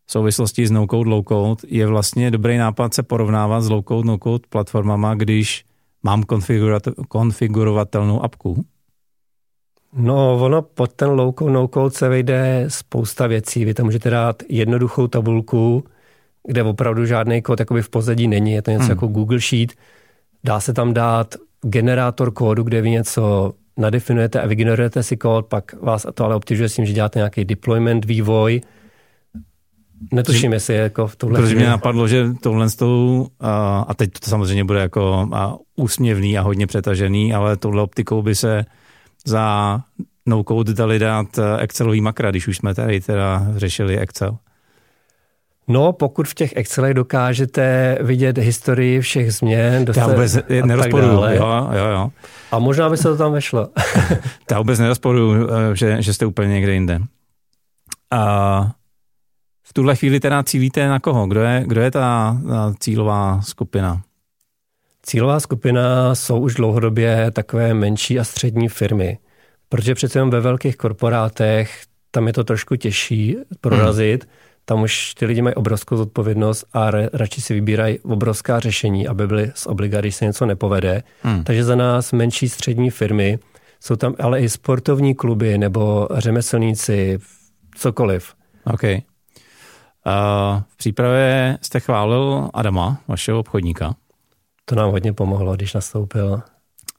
souvislosti 0.07 0.67
s 0.67 0.71
no-code, 0.71 1.11
low-code 1.11 1.57
je 1.67 1.87
vlastně 1.87 2.31
dobrý 2.31 2.59
nápad 2.59 2.95
se 2.95 3.03
porovnávat 3.03 3.61
s 3.61 3.71
low-code, 3.71 4.05
no-code 4.05 4.45
platformama, 4.49 5.15
když 5.15 5.65
mám 6.03 6.23
konfigurovatelnou 7.09 8.25
apku. 8.25 8.65
No, 9.93 10.45
ono 10.45 10.63
pod 10.63 10.93
ten 10.93 11.09
low-code, 11.09 11.51
no-code 11.51 11.95
se 11.95 12.09
vejde 12.09 12.65
spousta 12.69 13.27
věcí. 13.27 13.65
Vy 13.65 13.75
tam 13.75 13.87
můžete 13.87 14.11
dát 14.11 14.43
jednoduchou 14.49 15.07
tabulku, 15.07 15.85
kde 16.49 16.63
opravdu 16.63 17.07
žádný 17.07 17.43
kód 17.43 17.61
jakoby 17.61 17.83
v 17.83 17.89
pozadí 17.89 18.29
není, 18.29 18.53
je 18.53 18.63
to 18.63 18.71
něco 18.71 18.83
hmm. 18.83 18.91
jako 18.91 19.07
Google 19.07 19.41
Sheet. 19.41 19.73
Dá 20.45 20.61
se 20.61 20.73
tam 20.73 20.95
dát 20.95 21.35
generátor 21.63 22.33
kódu, 22.33 22.63
kde 22.63 22.81
vy 22.81 22.91
něco 22.91 23.53
nadefinujete 23.79 24.41
a 24.41 24.47
vygenerujete 24.47 25.03
si 25.03 25.17
kód, 25.17 25.47
pak 25.47 25.75
vás 25.83 26.07
to 26.15 26.25
ale 26.25 26.35
obtěžuje 26.35 26.69
s 26.69 26.75
tím, 26.75 26.87
že 26.87 26.93
děláte 26.93 27.19
nějaký 27.19 27.45
deployment, 27.45 28.05
vývoj. 28.05 28.61
Netuším, 30.13 30.53
jestli 30.53 30.75
je 30.75 30.81
jako 30.81 31.07
v 31.07 31.17
tohle. 31.17 31.41
Protože 31.41 31.55
mě 31.55 31.67
napadlo, 31.67 32.09
že 32.09 32.27
tohle 32.43 32.71
s 32.71 32.77
tou, 32.77 33.27
a 33.89 33.95
teď 33.97 34.11
to 34.25 34.31
samozřejmě 34.31 34.65
bude 34.65 34.81
jako 34.81 35.31
úsměvný 35.77 36.39
a 36.39 36.43
hodně 36.43 36.67
přetažený, 36.67 37.35
ale 37.35 37.57
touhle 37.57 37.83
optikou 37.83 38.23
by 38.23 38.35
se 38.35 38.65
za 39.27 39.81
no 40.29 40.45
code 40.45 40.75
dali 40.75 40.99
dát 40.99 41.39
eh, 41.39 41.59
Excelový 41.61 42.01
makra, 42.01 42.31
když 42.31 42.49
už 42.49 42.57
jsme 42.57 42.75
tady 42.75 43.01
teda 43.01 43.47
řešili 43.57 43.99
Excel? 43.99 44.39
No, 45.69 45.93
pokud 45.93 46.29
v 46.29 46.35
těch 46.35 46.57
Excelech 46.57 46.95
dokážete 46.95 47.99
vidět 48.01 48.39
historii 48.39 49.01
všech 49.01 49.33
změn, 49.33 49.85
to 49.85 49.93
vůbec 49.93 50.39
nerozporuju, 50.65 51.13
jo, 51.13 51.71
jo, 51.73 51.87
jo. 51.93 52.11
A 52.53 52.59
možná 52.59 52.91
by 52.91 52.97
se 52.97 53.03
to 53.03 53.17
tam 53.17 53.33
vešlo. 53.33 53.69
to 54.47 54.55
vůbec 54.55 54.79
nerozporuju, 54.79 55.49
eh, 55.51 55.77
že, 55.77 56.03
že 56.03 56.15
jste 56.15 56.27
úplně 56.27 56.49
někde 56.49 56.73
jinde. 56.73 57.01
A 58.11 58.73
v 59.63 59.73
tuhle 59.73 59.97
chvíli 59.97 60.21
teda 60.21 60.43
cílíte 60.43 60.89
na 60.89 61.01
koho? 61.01 61.27
Kdo 61.27 61.41
je, 61.41 61.65
kdo 61.67 61.81
je 61.81 61.91
ta, 61.91 62.37
ta 62.49 62.75
cílová 62.81 63.41
skupina? 63.41 64.03
Cílová 65.03 65.41
skupina 65.41 66.15
jsou 66.15 66.41
už 66.41 66.55
dlouhodobě 66.55 67.31
takové 67.31 67.75
menší 67.75 68.19
a 68.19 68.25
střední 68.25 68.69
firmy, 68.69 69.19
protože 69.69 69.95
přece 69.95 70.19
jen 70.19 70.31
ve 70.31 70.41
velkých 70.41 70.77
korporátech 70.77 71.83
tam 72.11 72.27
je 72.27 72.33
to 72.33 72.45
trošku 72.45 72.77
těžší 72.77 73.37
prorazit, 73.61 74.25
hmm. 74.25 74.33
Tam 74.69 74.83
už 74.83 75.15
ty 75.15 75.27
lidi 75.27 75.43
mají 75.43 75.55
obrovskou 75.55 75.97
zodpovědnost 75.97 76.65
a 76.73 76.91
radši 77.13 77.41
si 77.41 77.55
vybírají 77.55 77.99
obrovská 77.99 78.61
řešení, 78.61 79.09
aby 79.09 79.27
byly 79.27 79.53
z 79.55 79.67
obliga, 79.67 80.01
když 80.01 80.17
se 80.17 80.25
něco 80.25 80.47
nepovede. 80.47 81.03
Hmm. 81.23 81.45
Takže 81.45 81.65
za 81.65 81.77
nás 81.77 82.13
menší 82.13 82.49
střední 82.49 82.91
firmy, 82.91 83.39
jsou 83.81 83.97
tam 83.97 84.15
ale 84.21 84.41
i 84.41 84.49
sportovní 84.49 85.15
kluby 85.15 85.59
nebo 85.59 86.09
řemeslníci, 86.15 87.19
cokoliv. 87.75 88.35
OK. 88.65 88.83
Uh, 88.83 88.91
v 90.69 90.77
přípravě 90.77 91.59
jste 91.63 91.81
chválil 91.81 92.51
Adama, 92.55 93.01
vašeho 93.09 93.39
obchodníka. 93.39 93.95
To 94.65 94.75
nám 94.75 94.91
hodně 94.91 95.13
pomohlo, 95.13 95.57
když 95.57 95.75
nastoupil. 95.75 96.43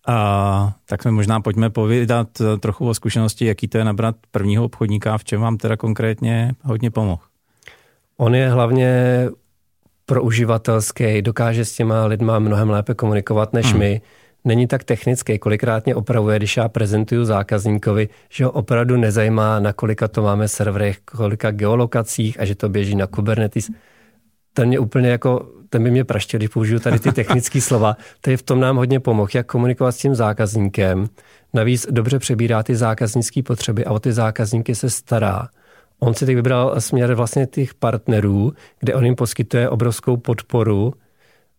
A 0.08 0.74
tak 0.86 1.06
mi 1.06 1.12
možná 1.12 1.42
pojďme 1.42 1.70
povídat 1.70 2.28
trochu 2.60 2.90
o 2.90 2.94
zkušenosti, 2.94 3.46
jaký 3.46 3.68
to 3.68 3.78
je 3.78 3.84
nabrat 3.84 4.16
prvního 4.32 4.66
obchodníka, 4.66 5.18
v 5.18 5.24
čem 5.24 5.42
vám 5.42 5.58
teda 5.58 5.78
konkrétně 5.78 6.54
hodně 6.64 6.92
pomohl. 6.92 7.29
On 8.22 8.36
je 8.36 8.50
hlavně 8.50 9.26
pro 10.06 10.24
uživatelský, 10.24 11.22
dokáže 11.22 11.66
s 11.66 11.74
těma 11.76 12.06
lidma 12.06 12.40
mnohem 12.40 12.70
lépe 12.70 12.94
komunikovat 12.94 13.54
než 13.54 13.66
hmm. 13.66 13.80
my. 13.80 14.02
Není 14.46 14.68
tak 14.68 14.84
technický, 14.84 15.40
kolikrát 15.40 15.86
mě 15.86 15.96
opravuje, 15.96 16.38
když 16.38 16.58
já 16.58 16.70
prezentuju 16.70 17.26
zákazníkovi, 17.26 18.10
že 18.30 18.46
ho 18.46 18.52
opravdu 18.52 18.98
nezajímá, 18.98 19.60
na 19.60 19.74
kolika 19.74 20.08
to 20.08 20.22
máme 20.22 20.48
serverech, 20.48 21.00
kolika 21.00 21.52
geolokacích 21.52 22.40
a 22.40 22.46
že 22.46 22.56
to 22.56 22.70
běží 22.70 22.96
na 22.96 23.08
Kubernetes. 23.08 23.70
Ten 24.54 24.68
mě 24.68 24.80
úplně 24.80 25.10
jako 25.10 25.50
ten 25.70 25.84
by 25.84 25.92
mě 25.92 26.04
praštil, 26.04 26.38
když 26.38 26.50
použiju 26.50 26.80
tady 26.80 27.00
ty 27.00 27.12
technické 27.12 27.62
slova. 27.62 27.98
To 28.22 28.30
je 28.30 28.38
v 28.38 28.44
tom 28.44 28.60
nám 28.60 28.76
hodně 28.76 29.00
pomohl, 29.00 29.30
jak 29.34 29.48
komunikovat 29.48 29.92
s 29.92 29.98
tím 29.98 30.16
zákazníkem. 30.16 31.08
Navíc 31.54 31.88
dobře 31.92 32.20
přebírá 32.20 32.64
ty 32.64 32.76
zákaznické 32.76 33.44
potřeby 33.44 33.86
a 33.86 33.92
o 33.92 34.00
ty 34.00 34.14
zákazníky 34.14 34.76
se 34.76 34.90
stará. 34.90 35.48
On 36.00 36.14
si 36.14 36.26
teď 36.26 36.36
vybral 36.36 36.82
směr 36.82 37.14
vlastně 37.14 37.48
těch 37.48 37.74
partnerů, 37.74 38.54
kde 38.80 38.96
on 38.96 39.06
jim 39.06 39.16
poskytuje 39.16 39.70
obrovskou 39.70 40.18
podporu, 40.18 40.94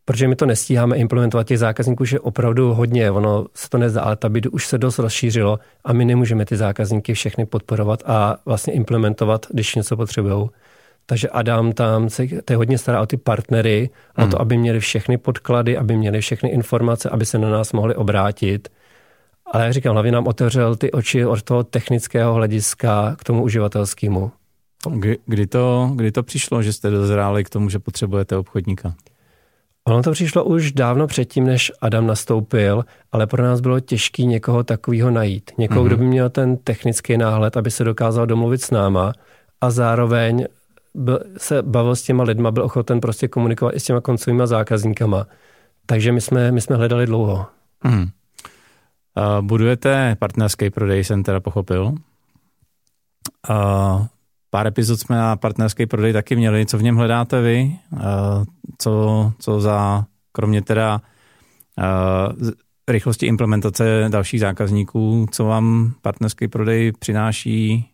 protože 0.05 0.29
my 0.29 0.37
to 0.37 0.47
nestíháme 0.47 0.97
implementovat 0.97 1.47
těch 1.47 1.59
zákazníků, 1.59 2.05
že 2.05 2.21
opravdu 2.21 2.75
hodně, 2.75 3.11
ono 3.11 3.47
se 3.55 3.69
to 3.71 3.79
nezdá, 3.79 4.03
ale 4.03 4.17
ta 4.17 4.29
byt 4.29 4.47
už 4.47 4.67
se 4.67 4.79
dost 4.79 4.99
rozšířilo 4.99 5.59
a 5.85 5.93
my 5.93 6.05
nemůžeme 6.05 6.45
ty 6.45 6.57
zákazníky 6.57 7.15
všechny 7.15 7.47
podporovat 7.47 8.03
a 8.07 8.37
vlastně 8.47 8.73
implementovat, 8.73 9.47
když 9.51 9.75
něco 9.75 9.97
potřebují. 9.97 10.49
Takže 11.07 11.29
Adam 11.29 11.73
tam 11.73 12.11
se 12.11 12.27
to 12.45 12.53
je 12.53 12.57
hodně 12.57 12.79
stará 12.79 13.01
o 13.01 13.07
ty 13.07 13.17
partnery, 13.17 13.91
hmm. 14.17 14.27
o 14.27 14.31
to, 14.31 14.41
aby 14.41 14.57
měli 14.57 14.81
všechny 14.81 15.19
podklady, 15.19 15.79
aby 15.79 15.97
měli 15.97 16.21
všechny 16.21 16.49
informace, 16.49 17.11
aby 17.11 17.27
se 17.27 17.39
na 17.39 17.51
nás 17.51 17.73
mohli 17.73 17.95
obrátit. 17.95 18.69
Ale 19.51 19.65
jak 19.65 19.73
říkám, 19.73 19.93
hlavně 19.93 20.13
nám 20.13 20.27
otevřel 20.27 20.77
ty 20.77 20.93
oči 20.93 21.27
od 21.27 21.43
toho 21.43 21.65
technického 21.65 22.35
hlediska 22.35 23.17
k 23.19 23.25
tomu 23.25 23.43
uživatelskému. 23.43 24.33
Kdy, 24.91 25.19
kdy, 25.27 25.47
to, 25.47 25.93
kdy 25.95 26.13
to 26.13 26.23
přišlo, 26.23 26.63
že 26.63 26.73
jste 26.73 26.91
dozráli 26.91 27.45
k 27.45 27.51
tomu, 27.51 27.71
že 27.71 27.79
potřebujete 27.79 28.37
obchodníka? 28.37 28.95
Ono 29.85 30.03
to 30.03 30.13
přišlo 30.13 30.45
už 30.45 30.73
dávno 30.73 31.07
předtím, 31.07 31.45
než 31.45 31.73
Adam 31.81 32.07
nastoupil, 32.07 32.85
ale 33.13 33.27
pro 33.27 33.43
nás 33.43 33.61
bylo 33.61 33.81
těžké 33.81 34.23
někoho 34.23 34.65
takového 34.65 35.11
najít. 35.11 35.51
Někoho, 35.59 35.81
mm-hmm. 35.81 35.87
kdo 35.87 35.97
by 35.97 36.05
měl 36.05 36.31
ten 36.31 36.57
technický 36.57 37.17
náhled, 37.17 37.57
aby 37.57 37.71
se 37.71 37.85
dokázal 37.85 38.27
domluvit 38.27 38.63
s 38.63 38.71
náma 38.71 39.13
a 39.61 39.71
zároveň 39.71 40.47
byl, 40.95 41.21
se 41.37 41.63
bavil 41.63 41.97
s 41.97 42.03
těma 42.03 42.25
lidma, 42.25 42.51
byl 42.51 42.63
ochoten 42.63 43.01
prostě 43.01 43.29
komunikovat 43.29 43.75
i 43.75 43.81
s 43.81 43.85
těma 43.85 44.01
koncovými 44.01 44.47
zákazníkama. 44.47 45.27
Takže 45.87 46.13
my 46.13 46.21
jsme, 46.21 46.53
my 46.53 46.61
jsme 46.61 46.77
hledali 46.77 47.07
dlouho. 47.07 47.47
Hmm. 47.81 48.09
Uh, 49.17 49.47
budujete 49.47 50.17
partnerský 50.19 50.71
prodej, 50.71 51.05
jsem 51.05 51.23
teda 51.23 51.41
pochopil. 51.41 51.85
Uh, 53.51 54.07
pár 54.51 54.67
epizod 54.67 55.01
jsme 55.01 55.17
na 55.17 55.37
partnerský 55.37 55.87
prodej 55.87 56.13
taky 56.13 56.37
měli. 56.37 56.67
Co 56.67 56.79
v 56.79 56.83
něm 56.83 56.97
hledáte 56.97 57.41
vy? 57.41 57.79
Uh, 57.93 58.01
co, 58.79 59.33
co 59.39 59.61
za, 59.61 60.05
kromě 60.33 60.63
teda 60.63 61.01
uh, 61.79 62.51
rychlosti 62.89 63.27
implementace 63.27 64.07
dalších 64.09 64.41
zákazníků, 64.41 65.27
co 65.31 65.45
vám 65.45 65.95
partnerský 66.03 66.49
prodej 66.49 66.93
přináší 66.93 67.91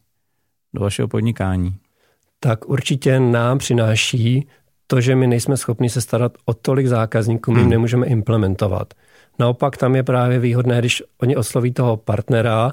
do 0.74 0.82
vašeho 0.82 1.08
podnikání? 1.08 1.78
tak 2.40 2.68
určitě 2.68 3.20
nám 3.20 3.58
přináší 3.58 4.48
to, 4.86 5.00
že 5.00 5.16
my 5.16 5.26
nejsme 5.26 5.56
schopni 5.56 5.90
se 5.90 6.00
starat 6.00 6.32
o 6.44 6.54
tolik 6.54 6.86
zákazníků, 6.86 7.52
my 7.52 7.60
hmm. 7.60 7.70
nemůžeme 7.70 8.06
implementovat. 8.06 8.94
Naopak 9.38 9.76
tam 9.76 9.96
je 9.96 10.02
právě 10.02 10.38
výhodné, 10.38 10.78
když 10.78 11.02
oni 11.22 11.36
osloví 11.36 11.72
toho 11.72 11.96
partnera, 11.96 12.72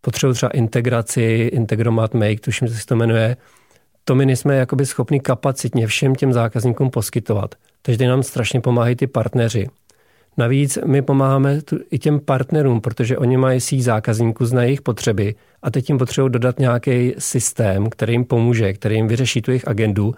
potřebují 0.00 0.34
třeba 0.34 0.50
integraci, 0.50 1.50
Integromat 1.52 2.14
Make, 2.14 2.40
tuším, 2.40 2.68
že 2.68 2.74
se 2.74 2.86
to 2.86 2.96
jmenuje, 2.96 3.36
to 4.04 4.14
my 4.14 4.26
nejsme 4.26 4.56
jakoby 4.56 4.86
schopni 4.86 5.20
kapacitně 5.20 5.86
všem 5.86 6.14
těm 6.14 6.32
zákazníkům 6.32 6.90
poskytovat. 6.90 7.54
Takže 7.82 8.08
nám 8.08 8.22
strašně 8.22 8.60
pomáhají 8.60 8.96
ty 8.96 9.06
partneři. 9.06 9.66
Navíc 10.36 10.78
my 10.86 11.02
pomáháme 11.02 11.62
tu, 11.62 11.78
i 11.90 11.98
těm 11.98 12.20
partnerům, 12.20 12.80
protože 12.80 13.18
oni 13.18 13.36
mají 13.36 13.60
síť 13.60 13.82
zákazníků, 13.82 14.44
znají 14.44 14.68
jejich 14.68 14.82
potřeby 14.82 15.34
a 15.62 15.70
teď 15.70 15.88
jim 15.88 15.98
potřebují 15.98 16.32
dodat 16.32 16.58
nějaký 16.58 17.14
systém, 17.18 17.90
který 17.90 18.12
jim 18.12 18.24
pomůže, 18.24 18.72
který 18.72 18.94
jim 18.94 19.08
vyřeší 19.08 19.42
tu 19.42 19.50
jejich 19.50 19.68
agendu 19.68 20.14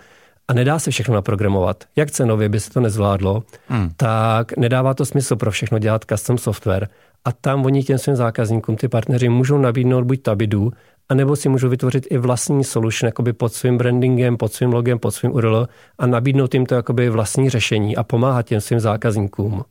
a 0.49 0.55
nedá 0.55 0.79
se 0.79 0.91
všechno 0.91 1.15
naprogramovat. 1.15 1.85
Jak 1.97 2.11
cenově 2.11 2.49
by 2.49 2.61
se 2.61 2.71
to 2.71 2.81
nezvládlo, 2.81 3.43
hmm. 3.69 3.91
tak 3.97 4.57
nedává 4.57 4.95
to 4.95 5.05
smysl 5.05 5.37
pro 5.37 5.51
všechno 5.51 5.79
dělat 5.79 6.05
custom 6.05 6.39
software. 6.39 6.89
A 7.25 7.33
tam 7.33 7.65
oni 7.65 7.83
těm 7.83 7.99
svým 7.99 8.17
zákazníkům, 8.17 8.77
ty 8.77 8.89
partneři, 8.89 9.29
můžou 9.29 9.59
nabídnout 9.59 10.05
buď 10.05 10.23
Tabidu, 10.23 10.73
anebo 11.09 11.37
si 11.37 11.49
můžou 11.49 11.69
vytvořit 11.69 12.07
i 12.11 12.19
vlastní 12.19 12.65
solution 12.65 13.09
jakoby 13.09 13.33
pod 13.33 13.53
svým 13.53 13.79
brandingem, 13.79 14.37
pod 14.37 14.53
svým 14.53 14.73
logem, 14.73 14.99
pod 14.99 15.11
svým 15.11 15.33
URL 15.33 15.69
a 15.99 16.07
nabídnout 16.07 16.55
jim 16.55 16.67
to 16.67 16.75
jakoby 16.75 17.11
vlastní 17.11 17.51
řešení 17.51 17.97
a 17.97 18.03
pomáhat 18.03 18.47
těm 18.47 18.61
svým 18.61 18.81
zákazníkům. 18.81 19.65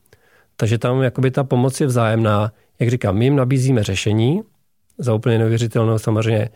Takže 0.56 0.78
tam 0.78 1.02
jakoby 1.02 1.32
ta 1.32 1.44
pomoc 1.44 1.82
je 1.82 1.88
vzájemná. 1.88 2.52
Jak 2.80 2.90
říkám, 2.90 3.16
my 3.16 3.26
jim 3.26 3.36
nabízíme 3.36 3.84
řešení 3.84 4.42
za 4.98 5.14
úplně 5.14 5.38
neuvěřitelnou 5.38 5.98
samozřejmě 5.98 6.50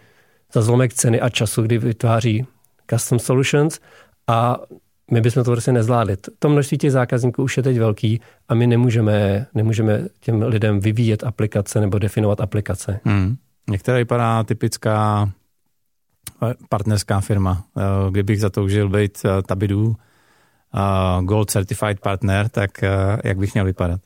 za 0.53 0.61
zlomek 0.61 0.93
ceny 0.93 1.21
a 1.21 1.29
času, 1.29 1.61
kdy 1.61 1.77
vytváří 1.77 2.45
custom 2.89 3.19
solutions 3.19 3.79
a 4.27 4.57
my 5.11 5.21
bychom 5.21 5.43
to 5.43 5.51
prostě 5.51 5.71
nezvládli. 5.71 6.17
To 6.39 6.49
množství 6.49 6.77
těch 6.77 6.91
zákazníků 6.91 7.43
už 7.43 7.57
je 7.57 7.63
teď 7.63 7.79
velký 7.79 8.21
a 8.49 8.53
my 8.53 8.67
nemůžeme, 8.67 9.45
nemůžeme 9.53 10.03
těm 10.19 10.41
lidem 10.41 10.79
vyvíjet 10.79 11.23
aplikace 11.23 11.81
nebo 11.81 11.99
definovat 11.99 12.41
aplikace. 12.41 12.99
Hmm. 13.03 13.35
Některá 13.69 13.97
vypadá 13.97 14.43
typická 14.43 15.29
eh, 16.43 16.53
partnerská 16.69 17.19
firma. 17.21 17.63
Eh, 17.77 17.81
kdybych 18.11 18.41
zatoužil 18.41 18.89
být 18.89 19.17
eh, 19.25 19.41
Tabidu, 19.41 19.95
Gold 21.21 21.51
Certified 21.51 21.99
Partner, 21.99 22.49
tak 22.49 22.71
jak 23.23 23.37
bych 23.37 23.53
měl 23.53 23.65
vypadat? 23.65 24.01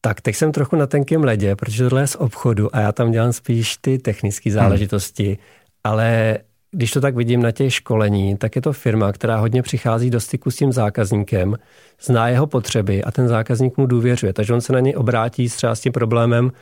Tak 0.00 0.20
teď 0.20 0.36
jsem 0.36 0.52
trochu 0.52 0.76
na 0.76 0.86
tenkém 0.86 1.24
ledě, 1.24 1.56
protože 1.56 1.84
tohle 1.84 2.00
je 2.00 2.06
z 2.06 2.16
obchodu 2.16 2.76
a 2.76 2.80
já 2.80 2.92
tam 2.92 3.10
dělám 3.10 3.32
spíš 3.32 3.76
ty 3.76 3.98
technické 3.98 4.50
záležitosti, 4.50 5.26
hmm. 5.26 5.36
ale 5.84 6.38
když 6.70 6.90
to 6.90 7.00
tak 7.00 7.16
vidím 7.16 7.42
na 7.42 7.50
těch 7.50 7.74
školení, 7.74 8.36
tak 8.36 8.56
je 8.56 8.62
to 8.62 8.72
firma, 8.72 9.12
která 9.12 9.36
hodně 9.36 9.62
přichází 9.62 10.10
do 10.10 10.20
styku 10.20 10.50
s 10.50 10.56
tím 10.56 10.72
zákazníkem, 10.72 11.56
zná 12.02 12.28
jeho 12.28 12.46
potřeby 12.46 13.04
a 13.04 13.10
ten 13.10 13.28
zákazník 13.28 13.76
mu 13.76 13.86
důvěřuje, 13.86 14.32
takže 14.32 14.54
on 14.54 14.60
se 14.60 14.72
na 14.72 14.80
něj 14.80 14.94
obrátí 14.96 15.48
třeba 15.48 15.74
s 15.74 15.80
tím 15.80 15.92
problémem, 15.92 16.52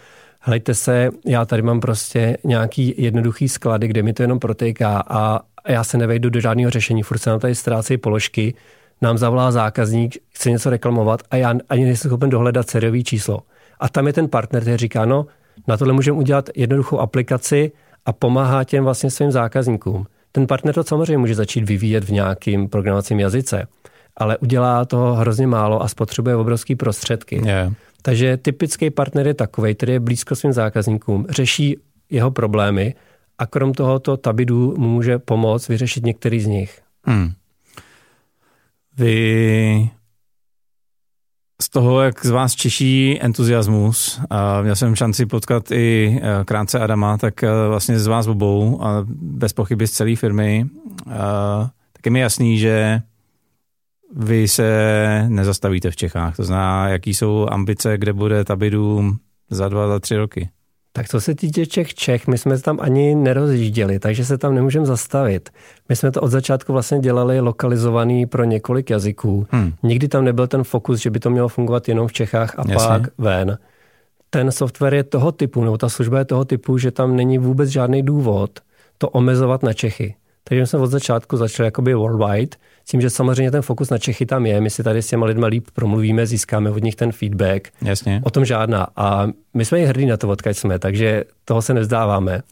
Hlejte 0.47 0.75
se, 0.75 1.11
já 1.27 1.45
tady 1.45 1.63
mám 1.63 1.81
prostě 1.81 2.37
nějaký 2.45 2.95
jednoduchý 2.99 3.49
sklady, 3.49 3.89
kde 3.89 4.03
mi 4.03 4.13
to 4.13 4.23
jenom 4.23 4.39
protéká 4.39 5.03
a 5.09 5.41
já 5.69 5.85
se 5.85 5.99
nevejdu 5.99 6.31
do 6.31 6.41
žádného 6.41 6.71
řešení, 6.71 7.03
furt 7.03 7.19
se 7.19 7.31
nám 7.31 7.41
tady 7.41 7.55
ztrácejí 7.55 7.99
položky, 7.99 8.55
nám 9.03 9.19
zavolá 9.19 9.53
zákazník, 9.53 10.17
chce 10.31 10.51
něco 10.51 10.71
reklamovat 10.71 11.23
a 11.31 11.37
já 11.37 11.55
ani 11.69 11.85
nejsem 11.85 12.09
schopen 12.09 12.31
dohledat 12.31 12.71
sériový 12.71 13.05
číslo. 13.05 13.41
A 13.81 13.89
tam 13.89 14.07
je 14.07 14.13
ten 14.13 14.29
partner, 14.29 14.63
který 14.63 14.77
říká, 14.77 15.05
no, 15.05 15.27
na 15.69 15.77
tohle 15.77 15.95
můžeme 15.95 16.19
udělat 16.19 16.51
jednoduchou 16.55 16.99
aplikaci 16.99 17.73
a 18.07 18.13
pomáhá 18.13 18.65
těm 18.65 18.85
vlastně 18.85 19.11
svým 19.11 19.33
zákazníkům. 19.33 20.07
Ten 20.33 20.47
partner 20.47 20.75
to 20.75 20.85
samozřejmě 20.85 21.19
může 21.19 21.35
začít 21.35 21.65
vyvíjet 21.65 22.05
v 22.05 22.13
nějakým 22.13 22.69
programovacím 22.69 23.21
jazyce, 23.21 23.67
ale 24.17 24.39
udělá 24.39 24.85
toho 24.85 25.15
hrozně 25.15 25.47
málo 25.47 25.83
a 25.83 25.89
spotřebuje 25.89 26.37
obrovské 26.37 26.77
prostředky. 26.77 27.43
Yeah. 27.45 27.73
Takže 28.03 28.37
typický 28.37 28.91
partner 28.91 29.27
je 29.27 29.35
takový, 29.35 29.75
který 29.75 29.93
je 29.93 30.01
blízko 30.01 30.37
svým 30.37 30.53
zákazníkům, 30.53 31.27
řeší 31.29 31.77
jeho 32.11 32.31
problémy 32.31 32.95
a 33.39 33.47
krom 33.47 33.73
tohoto 33.73 34.17
Tabidu 34.17 34.75
může 34.79 35.19
pomoct 35.19 35.69
vyřešit 35.69 36.05
některý 36.05 36.41
z 36.41 36.47
nich. 36.47 36.81
Hmm. 37.05 37.33
Vy 38.99 39.91
z 41.65 41.69
toho, 41.69 42.01
jak 42.01 42.27
z 42.27 42.31
vás 42.31 42.55
češí 42.55 43.19
entuziasmus, 43.21 44.21
a 44.31 44.63
měl 44.63 44.77
jsem 44.77 44.97
šanci 44.97 45.27
potkat 45.27 45.71
i 45.71 46.19
e, 46.23 46.45
krátce 46.45 46.81
Adama, 46.81 47.19
tak 47.19 47.43
e, 47.43 47.69
vlastně 47.69 47.99
z 47.99 48.07
vás 48.07 48.27
obou 48.27 48.85
a 48.85 49.05
bez 49.09 49.53
pochyby 49.53 49.87
z 49.87 49.91
celé 49.91 50.17
firmy, 50.17 50.67
a, 51.11 51.71
tak 51.93 52.07
je 52.07 52.11
mi 52.11 52.21
jasný, 52.21 52.59
že 52.59 53.03
vy 54.17 54.49
se 54.49 54.69
nezastavíte 55.29 55.91
v 55.91 55.97
Čechách. 55.97 56.37
To 56.37 56.45
znamená, 56.45 56.89
jaký 56.89 57.15
jsou 57.15 57.47
ambice, 57.51 57.99
kde 57.99 58.13
bude 58.13 58.45
Tabidu 58.45 59.17
za 59.51 59.69
dva, 59.69 59.89
za 59.89 60.01
tři 60.01 60.17
roky. 60.17 60.49
Tak 60.97 61.09
co 61.09 61.21
se 61.21 61.35
týče 61.35 61.67
Čech 61.67 61.95
Čech, 61.95 62.27
my 62.27 62.39
jsme 62.39 62.59
tam 62.59 62.79
ani 62.81 63.15
nerozjížděli, 63.15 63.99
takže 63.99 64.25
se 64.25 64.39
tam 64.39 64.55
nemůžeme 64.55 64.87
zastavit. 64.87 65.51
My 65.89 65.97
jsme 65.97 66.11
to 66.11 66.21
od 66.21 66.29
začátku 66.29 66.73
vlastně 66.73 66.99
dělali 66.99 67.41
lokalizovaný 67.41 68.27
pro 68.27 68.45
několik 68.45 68.91
jazyků. 68.91 69.47
Hmm. 69.51 69.73
Nikdy 69.83 70.09
tam 70.09 70.25
nebyl 70.25 70.47
ten 70.47 70.65
fokus, 70.65 71.01
že 71.01 71.11
by 71.11 71.21
to 71.21 71.31
mělo 71.31 71.49
fungovat 71.49 71.89
jenom 71.89 72.09
v 72.09 72.13
Čechách 72.13 72.59
a 72.59 72.65
Jasně. 72.69 72.89
pak 72.89 73.03
ven. 73.19 73.59
Ten 74.31 74.53
software 74.53 74.95
je 74.95 75.05
toho 75.05 75.33
typu, 75.33 75.65
nebo 75.65 75.79
ta 75.79 75.89
služba 75.89 76.19
je 76.19 76.25
toho 76.25 76.45
typu, 76.45 76.79
že 76.79 76.91
tam 76.91 77.17
není 77.17 77.39
vůbec 77.39 77.71
žádný 77.71 78.03
důvod 78.03 78.61
to 78.99 79.09
omezovat 79.09 79.63
na 79.63 79.73
Čechy. 79.73 80.15
Takže 80.49 80.67
jsme 80.67 80.79
od 80.79 80.87
začátku 80.87 81.37
začali 81.37 81.67
jakoby 81.67 81.95
worldwide, 81.95 82.57
s 82.85 82.91
tím, 82.91 83.01
že 83.01 83.11
samozřejmě 83.11 83.51
ten 83.51 83.63
fokus 83.63 83.91
na 83.91 83.99
Čechy 83.99 84.27
tam 84.27 84.47
je, 84.47 84.61
my 84.61 84.71
si 84.71 84.83
tady 84.83 85.03
s 85.03 85.07
těma 85.07 85.27
lidma 85.27 85.47
líp 85.47 85.67
promluvíme, 85.73 86.27
získáme 86.27 86.71
od 86.71 86.83
nich 86.83 86.97
ten 86.97 87.13
feedback. 87.13 87.69
Jasně. 87.83 88.21
O 88.25 88.31
tom 88.31 88.45
žádná. 88.45 88.87
A 88.97 89.29
my 89.55 89.65
jsme 89.65 89.81
i 89.81 89.85
hrdí 89.85 90.07
na 90.07 90.17
to, 90.17 90.29
odkud 90.29 90.57
jsme, 90.57 90.79
takže 90.79 91.25
toho 91.45 91.63
se 91.63 91.75
nevzdáváme. 91.75 92.43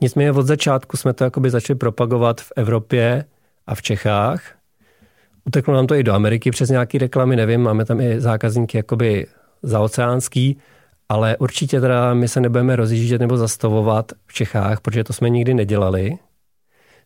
Nicméně 0.00 0.32
od 0.32 0.46
začátku 0.46 0.96
jsme 0.96 1.12
to 1.12 1.24
jakoby 1.24 1.50
začali 1.50 1.78
propagovat 1.78 2.40
v 2.40 2.52
Evropě 2.56 3.24
a 3.66 3.74
v 3.74 3.82
Čechách. 3.82 4.42
Uteklo 5.44 5.74
nám 5.74 5.86
to 5.86 5.94
i 5.94 6.02
do 6.02 6.12
Ameriky 6.12 6.50
přes 6.50 6.70
nějaké 6.70 6.98
reklamy, 6.98 7.36
nevím, 7.36 7.62
máme 7.62 7.84
tam 7.84 8.00
i 8.00 8.20
zákazníky 8.20 8.76
jakoby 8.76 9.26
zaoceánský, 9.62 10.58
ale 11.08 11.36
určitě 11.36 11.80
teda 11.80 12.14
my 12.14 12.28
se 12.28 12.40
nebudeme 12.40 12.76
rozjíždět 12.76 13.20
nebo 13.20 13.36
zastavovat 13.36 14.12
v 14.26 14.32
Čechách, 14.32 14.80
protože 14.80 15.04
to 15.04 15.12
jsme 15.12 15.30
nikdy 15.30 15.54
nedělali. 15.54 16.18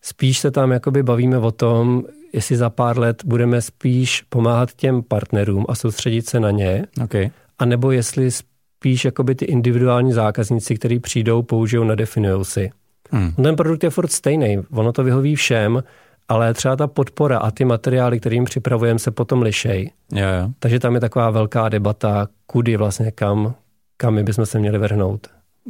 Spíš 0.02 0.38
se 0.38 0.50
tam 0.50 0.70
jakoby 0.70 1.02
bavíme 1.02 1.38
o 1.38 1.50
tom, 1.50 2.04
jestli 2.32 2.56
za 2.56 2.70
pár 2.70 2.98
let 2.98 3.22
budeme 3.24 3.62
spíš 3.62 4.22
pomáhat 4.28 4.72
těm 4.72 5.02
partnerům 5.02 5.66
a 5.68 5.74
soustředit 5.74 6.28
se 6.28 6.40
na 6.40 6.50
ně, 6.50 6.86
okay. 7.04 7.30
anebo 7.58 7.90
jestli 7.90 8.30
spíš 8.30 9.04
jakoby 9.04 9.34
ty 9.34 9.44
individuální 9.44 10.12
zákazníci, 10.12 10.74
kteří 10.74 10.98
přijdou, 10.98 11.42
použijou, 11.42 11.84
nadefinují 11.84 12.44
si. 12.44 12.70
Hmm. 13.10 13.32
Ten 13.32 13.56
produkt 13.56 13.84
je 13.84 13.90
furt 13.90 14.12
stejný, 14.12 14.58
ono 14.72 14.92
to 14.92 15.04
vyhoví 15.04 15.34
všem, 15.34 15.82
ale 16.28 16.54
třeba 16.54 16.76
ta 16.76 16.86
podpora 16.86 17.38
a 17.38 17.50
ty 17.50 17.64
materiály, 17.64 18.20
kterým 18.20 18.44
připravujeme, 18.44 18.98
se 18.98 19.10
potom 19.10 19.42
lišej. 19.42 19.90
Yeah, 20.12 20.34
yeah. 20.34 20.50
Takže 20.58 20.78
tam 20.78 20.94
je 20.94 21.00
taková 21.00 21.30
velká 21.30 21.68
debata, 21.68 22.28
kudy 22.46 22.76
vlastně 22.76 23.10
kam, 23.10 23.54
kam 23.96 24.14
my 24.14 24.22
bychom 24.22 24.46
se 24.46 24.58
měli 24.58 24.78
vrhnout. 24.78 25.26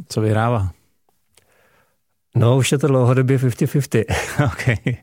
Co 0.07 0.21
vyhrává? 0.21 0.69
No, 2.35 2.57
už 2.57 2.71
je 2.71 2.77
to 2.77 2.87
dlouhodobě 2.87 3.37
50-50. 3.37 4.03
okay. 4.45 4.95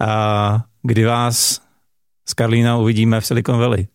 A 0.00 0.64
kdy 0.82 1.04
vás 1.04 1.60
s 2.28 2.34
Karlína 2.34 2.76
uvidíme 2.76 3.20
v 3.20 3.26
Silicon 3.26 3.58
Valley? 3.58 3.86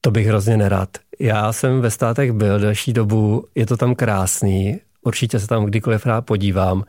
To 0.00 0.10
bych 0.10 0.26
hrozně 0.26 0.56
nerad. 0.56 0.88
Já 1.20 1.52
jsem 1.52 1.80
ve 1.80 1.90
státech 1.90 2.32
byl 2.32 2.58
další 2.58 2.92
dobu, 2.92 3.44
je 3.54 3.66
to 3.66 3.76
tam 3.76 3.94
krásný, 3.94 4.80
určitě 5.02 5.40
se 5.40 5.46
tam 5.46 5.64
kdykoliv 5.64 6.06
rád 6.06 6.20
podívám, 6.20 6.84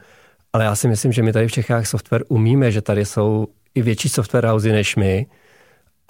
ale 0.54 0.64
já 0.64 0.76
si 0.76 0.88
myslím, 0.88 1.12
že 1.12 1.24
my 1.24 1.34
tady 1.34 1.48
v 1.48 1.52
Čechách 1.52 1.88
software 1.88 2.24
umíme, 2.28 2.72
že 2.72 2.82
tady 2.82 3.06
jsou 3.06 3.48
i 3.76 3.82
větší 3.82 4.10
software 4.10 4.46
housey 4.46 4.72
než 4.72 4.96
my 4.96 5.26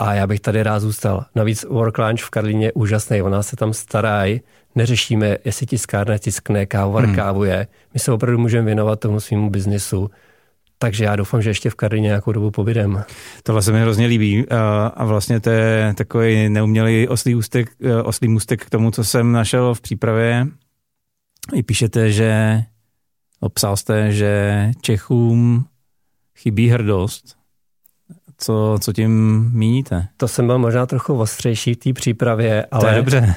a 0.01 0.13
já 0.13 0.27
bych 0.27 0.39
tady 0.39 0.63
rád 0.63 0.79
zůstal. 0.79 1.25
Navíc 1.35 1.63
Work 1.63 1.97
Lunch 1.97 2.19
v 2.19 2.29
Karlíně 2.29 2.65
je 2.65 2.73
úžasný, 2.73 3.21
ona 3.21 3.43
se 3.43 3.55
tam 3.55 3.73
starají, 3.73 4.41
neřešíme, 4.75 5.37
jestli 5.45 5.65
tiskárna 5.65 6.17
tiskne, 6.17 6.65
kávovar 6.65 7.05
hmm. 7.05 7.15
kávuje. 7.15 7.67
My 7.93 7.99
se 7.99 8.11
opravdu 8.11 8.37
můžeme 8.39 8.65
věnovat 8.65 8.99
tomu 8.99 9.19
svýmu 9.19 9.49
biznisu. 9.49 10.09
Takže 10.77 11.03
já 11.03 11.15
doufám, 11.15 11.41
že 11.41 11.49
ještě 11.49 11.69
v 11.69 11.75
Karlíně 11.75 12.07
nějakou 12.07 12.31
dobu 12.31 12.51
pobydem. 12.51 13.03
Tohle 13.43 13.61
se 13.61 13.71
mi 13.71 13.81
hrozně 13.81 14.07
líbí 14.07 14.45
a 14.95 15.05
vlastně 15.05 15.39
to 15.39 15.49
je 15.49 15.93
takový 15.97 16.49
neumělý 16.49 17.07
oslý, 17.07 17.35
ústek, 17.35 17.71
e, 17.81 18.03
oslý 18.03 18.27
můstek 18.27 18.65
k 18.65 18.69
tomu, 18.69 18.91
co 18.91 19.03
jsem 19.03 19.31
našel 19.31 19.73
v 19.73 19.81
přípravě. 19.81 20.47
I 21.53 21.63
píšete, 21.63 22.11
že 22.11 22.61
obsal 23.39 23.77
jste, 23.77 24.11
že 24.11 24.71
Čechům 24.81 25.65
chybí 26.35 26.69
hrdost. 26.69 27.40
Co, 28.43 28.77
co 28.81 28.93
tím 28.93 29.43
míníte? 29.53 30.07
To 30.17 30.27
jsem 30.27 30.47
byl 30.47 30.59
možná 30.59 30.85
trochu 30.85 31.13
ostřejší 31.19 31.73
v 31.73 31.77
té 31.77 31.93
přípravě, 31.93 32.65
ale... 32.71 32.81
To 32.81 32.87
je 32.87 32.95
dobře. 32.95 33.35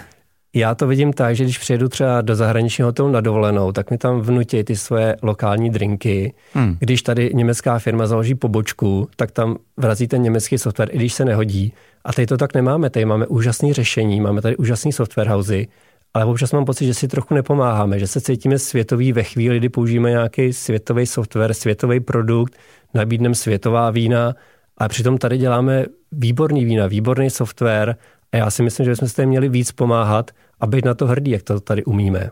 Já 0.57 0.75
to 0.75 0.87
vidím 0.87 1.13
tak, 1.13 1.37
že 1.37 1.45
když 1.45 1.59
přijedu 1.59 1.89
třeba 1.89 2.21
do 2.21 2.37
zahraničního 2.37 2.89
hotelu 2.89 3.11
na 3.11 3.21
dovolenou, 3.21 3.73
tak 3.73 3.91
mi 3.91 3.99
tam 3.99 4.21
vnutí 4.21 4.65
ty 4.65 4.77
svoje 4.77 5.17
lokální 5.23 5.71
drinky. 5.71 6.35
Hmm. 6.53 6.77
Když 6.81 7.03
tady 7.03 7.31
německá 7.35 7.79
firma 7.79 8.07
založí 8.07 8.35
pobočku, 8.35 9.09
tak 9.17 9.31
tam 9.31 9.57
vrazí 9.77 10.09
ten 10.09 10.23
německý 10.23 10.59
software, 10.59 10.89
i 10.93 10.97
když 10.97 11.15
se 11.15 11.25
nehodí. 11.25 11.73
A 12.05 12.13
tady 12.13 12.27
to 12.27 12.37
tak 12.37 12.55
nemáme. 12.55 12.91
Tady 12.91 13.05
máme 13.05 13.27
úžasné 13.27 13.73
řešení, 13.75 14.21
máme 14.21 14.43
tady 14.43 14.57
úžasný 14.57 14.93
software 14.93 15.29
housey, 15.29 15.67
ale 16.15 16.25
občas 16.25 16.53
mám 16.53 16.65
pocit, 16.65 16.87
že 16.87 16.95
si 16.95 17.09
trochu 17.09 17.35
nepomáháme, 17.35 17.99
že 17.99 18.07
se 18.07 18.21
cítíme 18.21 18.59
světový 18.59 19.13
ve 19.13 19.23
chvíli, 19.23 19.59
kdy 19.59 19.69
použijeme 19.69 20.11
nějaký 20.11 20.53
světový 20.53 21.07
software, 21.07 21.55
světový 21.55 22.01
produkt, 22.01 22.57
nabídneme 22.95 23.35
světová 23.35 23.91
vína, 23.91 24.35
a 24.79 24.89
přitom 24.89 25.19
tady 25.19 25.39
děláme 25.39 25.85
výborný 26.13 26.65
vína, 26.65 26.87
výborný 26.87 27.31
software 27.31 27.97
a 28.33 28.37
já 28.37 28.51
si 28.51 28.63
myslím, 28.63 28.85
že 28.85 28.91
bychom 28.91 29.09
se 29.09 29.27
měli 29.27 29.49
víc 29.49 29.73
pomáhat 29.73 30.31
a 30.61 30.67
být 30.67 30.85
na 30.85 30.95
to 30.95 31.07
hrdí, 31.07 31.31
jak 31.31 31.43
to 31.43 31.61
tady 31.61 31.85
umíme. 31.85 32.31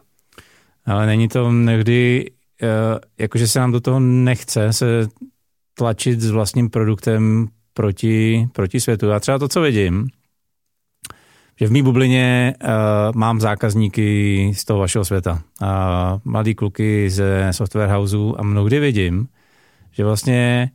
Ale 0.86 1.06
není 1.06 1.28
to 1.28 1.52
někdy, 1.52 2.30
eh, 2.62 2.66
jakože 3.18 3.48
se 3.48 3.58
nám 3.58 3.72
do 3.72 3.80
toho 3.80 4.00
nechce 4.00 4.72
se 4.72 5.08
tlačit 5.74 6.20
s 6.20 6.30
vlastním 6.30 6.70
produktem 6.70 7.48
proti, 7.74 8.48
proti 8.52 8.80
světu. 8.80 9.08
Já 9.08 9.20
třeba 9.20 9.38
to, 9.38 9.48
co 9.48 9.60
vidím, 9.60 10.08
že 11.60 11.66
v 11.66 11.72
mý 11.72 11.82
bublině 11.82 12.54
uh, 12.62 12.68
mám 13.14 13.40
zákazníky 13.40 14.52
z 14.54 14.64
toho 14.64 14.80
vašeho 14.80 15.04
světa. 15.04 15.42
Uh, 15.62 15.68
mladý 16.24 16.54
kluky 16.54 17.10
ze 17.10 17.48
software 17.50 17.90
houseu 17.90 18.34
a 18.38 18.42
mnohdy 18.42 18.80
vidím, 18.80 19.28
že 19.92 20.04
vlastně 20.04 20.70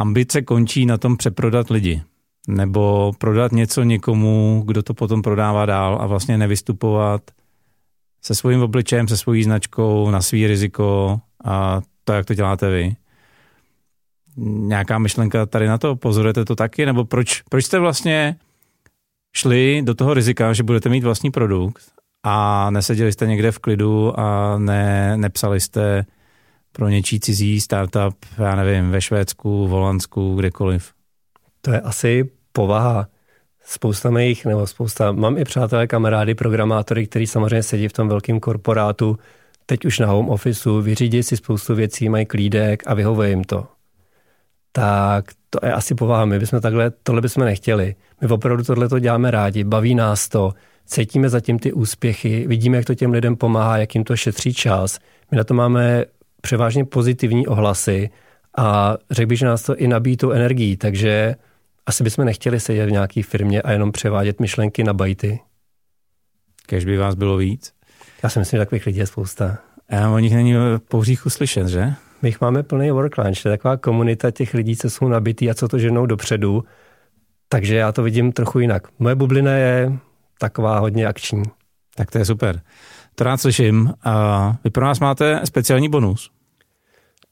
ambice 0.00 0.42
končí 0.42 0.86
na 0.86 0.98
tom 0.98 1.16
přeprodat 1.16 1.70
lidi 1.70 2.02
nebo 2.48 3.12
prodat 3.18 3.52
něco 3.52 3.82
někomu, 3.82 4.62
kdo 4.66 4.82
to 4.82 4.94
potom 4.94 5.22
prodává 5.22 5.66
dál 5.66 5.98
a 6.00 6.06
vlastně 6.06 6.38
nevystupovat 6.38 7.22
se 8.22 8.34
svým 8.34 8.62
obličejem, 8.62 9.08
se 9.08 9.16
svojí 9.16 9.44
značkou 9.44 10.10
na 10.10 10.22
svý 10.22 10.46
riziko 10.46 11.20
a 11.44 11.80
to, 12.04 12.12
jak 12.12 12.26
to 12.26 12.34
děláte 12.34 12.70
vy. 12.70 12.96
Nějaká 14.46 14.98
myšlenka 14.98 15.46
tady 15.46 15.66
na 15.66 15.78
to? 15.78 15.96
Pozorujete 15.96 16.44
to 16.44 16.56
taky? 16.56 16.86
Nebo 16.86 17.04
proč, 17.04 17.42
proč 17.42 17.64
jste 17.64 17.78
vlastně 17.78 18.36
šli 19.36 19.82
do 19.84 19.94
toho 19.94 20.14
rizika, 20.14 20.52
že 20.52 20.62
budete 20.62 20.88
mít 20.88 21.04
vlastní 21.04 21.30
produkt 21.30 21.82
a 22.22 22.70
neseděli 22.70 23.12
jste 23.12 23.26
někde 23.26 23.52
v 23.52 23.58
klidu 23.58 24.20
a 24.20 24.58
ne, 24.58 25.16
nepsali 25.16 25.60
jste 25.60 26.04
pro 26.72 26.88
něčí 26.88 27.20
cizí 27.20 27.60
startup, 27.60 28.16
já 28.38 28.56
nevím, 28.56 28.90
ve 28.90 29.00
Švédsku, 29.00 29.66
v 29.66 29.70
Holandsku, 29.70 30.34
kdekoliv? 30.34 30.92
To 31.60 31.72
je 31.72 31.80
asi 31.80 32.30
povaha. 32.52 33.08
Spousta 33.64 34.10
mých, 34.10 34.46
nebo 34.46 34.66
spousta, 34.66 35.12
mám 35.12 35.38
i 35.38 35.44
přátelé, 35.44 35.86
kamarády, 35.86 36.34
programátory, 36.34 37.06
kteří 37.06 37.26
samozřejmě 37.26 37.62
sedí 37.62 37.88
v 37.88 37.92
tom 37.92 38.08
velkém 38.08 38.40
korporátu, 38.40 39.18
teď 39.66 39.84
už 39.84 39.98
na 39.98 40.06
home 40.06 40.28
officeu, 40.28 40.82
vyřídí 40.82 41.22
si 41.22 41.36
spoustu 41.36 41.74
věcí, 41.74 42.08
mají 42.08 42.26
klídek 42.26 42.82
a 42.86 42.94
vyhovuje 42.94 43.30
jim 43.30 43.44
to. 43.44 43.66
Tak 44.72 45.24
to 45.50 45.66
je 45.66 45.72
asi 45.72 45.94
povaha. 45.94 46.24
My 46.24 46.38
bychom 46.38 46.60
takhle, 46.60 46.90
tohle 47.02 47.20
bychom 47.20 47.44
nechtěli. 47.44 47.94
My 48.20 48.28
opravdu 48.28 48.64
tohle 48.64 48.88
to 48.88 48.98
děláme 48.98 49.30
rádi, 49.30 49.64
baví 49.64 49.94
nás 49.94 50.28
to, 50.28 50.54
cítíme 50.86 51.28
zatím 51.28 51.58
ty 51.58 51.72
úspěchy, 51.72 52.44
vidíme, 52.48 52.76
jak 52.76 52.86
to 52.86 52.94
těm 52.94 53.10
lidem 53.10 53.36
pomáhá, 53.36 53.78
jak 53.78 53.94
jim 53.94 54.04
to 54.04 54.16
šetří 54.16 54.54
čas. 54.54 54.98
My 55.30 55.36
na 55.36 55.44
to 55.44 55.54
máme 55.54 56.04
převážně 56.40 56.84
pozitivní 56.84 57.46
ohlasy 57.46 58.10
a 58.58 58.96
řekl 59.10 59.28
bych, 59.28 59.38
že 59.38 59.46
nás 59.46 59.62
to 59.62 59.76
i 59.76 59.88
nabíjí 59.88 60.16
tu 60.16 60.30
energií, 60.30 60.76
takže 60.76 61.34
asi 61.86 62.04
bychom 62.04 62.24
nechtěli 62.24 62.60
sedět 62.60 62.86
v 62.86 62.92
nějaké 62.92 63.22
firmě 63.22 63.62
a 63.62 63.72
jenom 63.72 63.92
převádět 63.92 64.40
myšlenky 64.40 64.84
na 64.84 64.92
bajty. 64.92 65.40
Kež 66.66 66.84
by 66.84 66.96
vás 66.96 67.14
bylo 67.14 67.36
víc. 67.36 67.72
Já 68.22 68.28
si 68.28 68.38
myslím, 68.38 68.56
že 68.56 68.64
takových 68.64 68.86
lidí 68.86 68.98
je 68.98 69.06
spousta. 69.06 69.58
A 69.90 70.08
o 70.08 70.18
nich 70.18 70.34
není 70.34 70.54
po 70.88 70.98
hříchu 70.98 71.30
slyšet, 71.30 71.68
že? 71.68 71.92
My 72.22 72.28
jich 72.28 72.40
máme 72.40 72.62
plný 72.62 72.90
work 72.90 73.18
lunch, 73.18 73.42
to 73.42 73.48
je 73.48 73.56
taková 73.56 73.76
komunita 73.76 74.30
těch 74.30 74.54
lidí, 74.54 74.76
co 74.76 74.90
jsou 74.90 75.08
nabitý 75.08 75.50
a 75.50 75.54
co 75.54 75.68
to 75.68 75.78
ženou 75.78 76.06
dopředu. 76.06 76.64
Takže 77.48 77.76
já 77.76 77.92
to 77.92 78.02
vidím 78.02 78.32
trochu 78.32 78.58
jinak. 78.58 78.88
Moje 78.98 79.14
bublina 79.14 79.52
je 79.52 79.92
taková 80.38 80.78
hodně 80.78 81.06
akční. 81.06 81.42
Tak 81.94 82.10
to 82.10 82.18
je 82.18 82.24
super. 82.24 82.60
To 83.14 83.24
rád 83.24 83.36
slyším. 83.36 83.94
Vy 84.64 84.70
pro 84.70 84.84
nás 84.84 85.00
máte 85.00 85.40
speciální 85.44 85.88
bonus. 85.88 86.30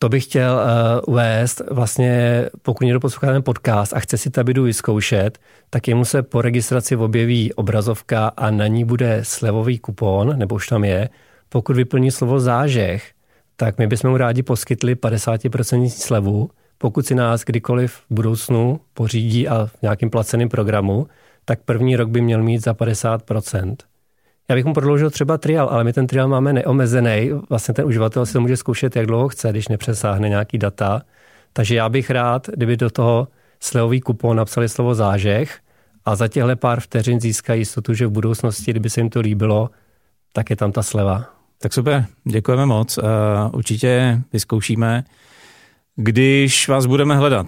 To 0.01 0.09
bych 0.09 0.25
chtěl 0.25 0.55
uh, 0.55 1.15
uvést, 1.15 1.63
vlastně 1.71 2.45
pokud 2.63 2.85
někdo 2.85 3.01
poslouchá 3.01 3.33
ten 3.33 3.43
podcast 3.43 3.93
a 3.93 4.01
chce 4.01 4.19
si 4.19 4.31
Tabidu 4.31 4.63
vyzkoušet, 4.63 5.39
tak 5.71 5.89
jemu 5.89 6.05
se 6.05 6.23
po 6.23 6.43
registraci 6.43 6.97
objeví 6.97 7.53
obrazovka 7.53 8.29
a 8.37 8.51
na 8.51 8.67
ní 8.67 8.85
bude 8.85 9.21
slevový 9.23 9.79
kupon, 9.79 10.39
nebo 10.39 10.55
už 10.55 10.67
tam 10.67 10.85
je. 10.85 11.09
Pokud 11.49 11.77
vyplní 11.77 12.11
slovo 12.11 12.41
zážeh, 12.41 13.13
tak 13.57 13.79
my 13.79 13.87
bychom 13.87 14.11
mu 14.11 14.17
rádi 14.17 14.43
poskytli 14.43 14.95
50% 14.95 15.89
slevu. 15.89 16.51
Pokud 16.79 17.07
si 17.07 17.15
nás 17.15 17.45
kdykoliv 17.45 17.93
v 17.93 18.05
budoucnu 18.11 18.81
pořídí 18.95 19.49
a 19.49 19.67
v 19.67 19.83
nějakým 19.83 20.11
placeným 20.11 20.49
programu, 20.49 21.07
tak 21.45 21.61
první 21.65 21.97
rok 21.97 22.09
by 22.09 22.21
měl 22.21 22.43
mít 22.43 22.65
za 22.65 22.73
50%. 22.73 23.77
Já 24.51 24.55
bych 24.55 24.65
mu 24.65 24.75
prodloužil 24.75 25.11
třeba 25.11 25.39
trial, 25.39 25.69
ale 25.69 25.85
my 25.85 25.93
ten 25.93 26.07
trial 26.07 26.29
máme 26.29 26.53
neomezený. 26.53 27.31
Vlastně 27.49 27.75
ten 27.75 27.85
uživatel 27.85 28.27
si 28.27 28.33
to 28.33 28.41
může 28.41 28.57
zkoušet, 28.57 28.97
jak 28.97 29.07
dlouho 29.07 29.29
chce, 29.29 29.51
když 29.51 29.69
nepřesáhne 29.69 30.29
nějaký 30.29 30.59
data. 30.59 31.03
Takže 31.53 31.75
já 31.75 31.89
bych 31.89 32.11
rád, 32.11 32.49
kdyby 32.49 32.77
do 32.77 32.91
toho 32.91 33.29
slevový 33.61 34.01
kupon 34.01 34.37
napsali 34.37 34.69
slovo 34.69 34.95
zážeh 34.95 35.59
a 36.05 36.17
za 36.17 36.29
těhle 36.29 36.57
pár 36.57 36.81
vteřin 36.81 37.21
získají 37.21 37.61
jistotu, 37.61 37.95
že 37.95 38.07
v 38.07 38.11
budoucnosti, 38.11 38.71
kdyby 38.71 38.91
se 38.91 39.01
jim 39.01 39.11
to 39.11 39.21
líbilo, 39.21 39.71
tak 40.33 40.51
je 40.51 40.57
tam 40.57 40.73
ta 40.73 40.83
sleva. 40.83 41.25
Tak 41.59 41.73
super, 41.73 42.07
děkujeme 42.25 42.67
moc. 42.67 42.99
Uh, 42.99 43.05
určitě 43.53 44.21
vyzkoušíme. 44.33 45.05
Když 45.97 46.69
vás 46.69 46.87
budeme 46.87 47.17
hledat, 47.17 47.47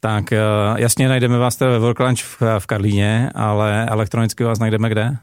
tak 0.00 0.24
uh, 0.32 0.78
jasně 0.78 1.08
najdeme 1.08 1.38
vás 1.38 1.56
teda 1.56 1.70
ve 1.70 1.78
Worklunch 1.78 2.18
v, 2.18 2.42
v 2.58 2.66
Karlíně, 2.66 3.30
ale 3.34 3.86
elektronicky 3.86 4.44
vás 4.44 4.58
najdeme 4.58 4.88
kde? 4.88 5.16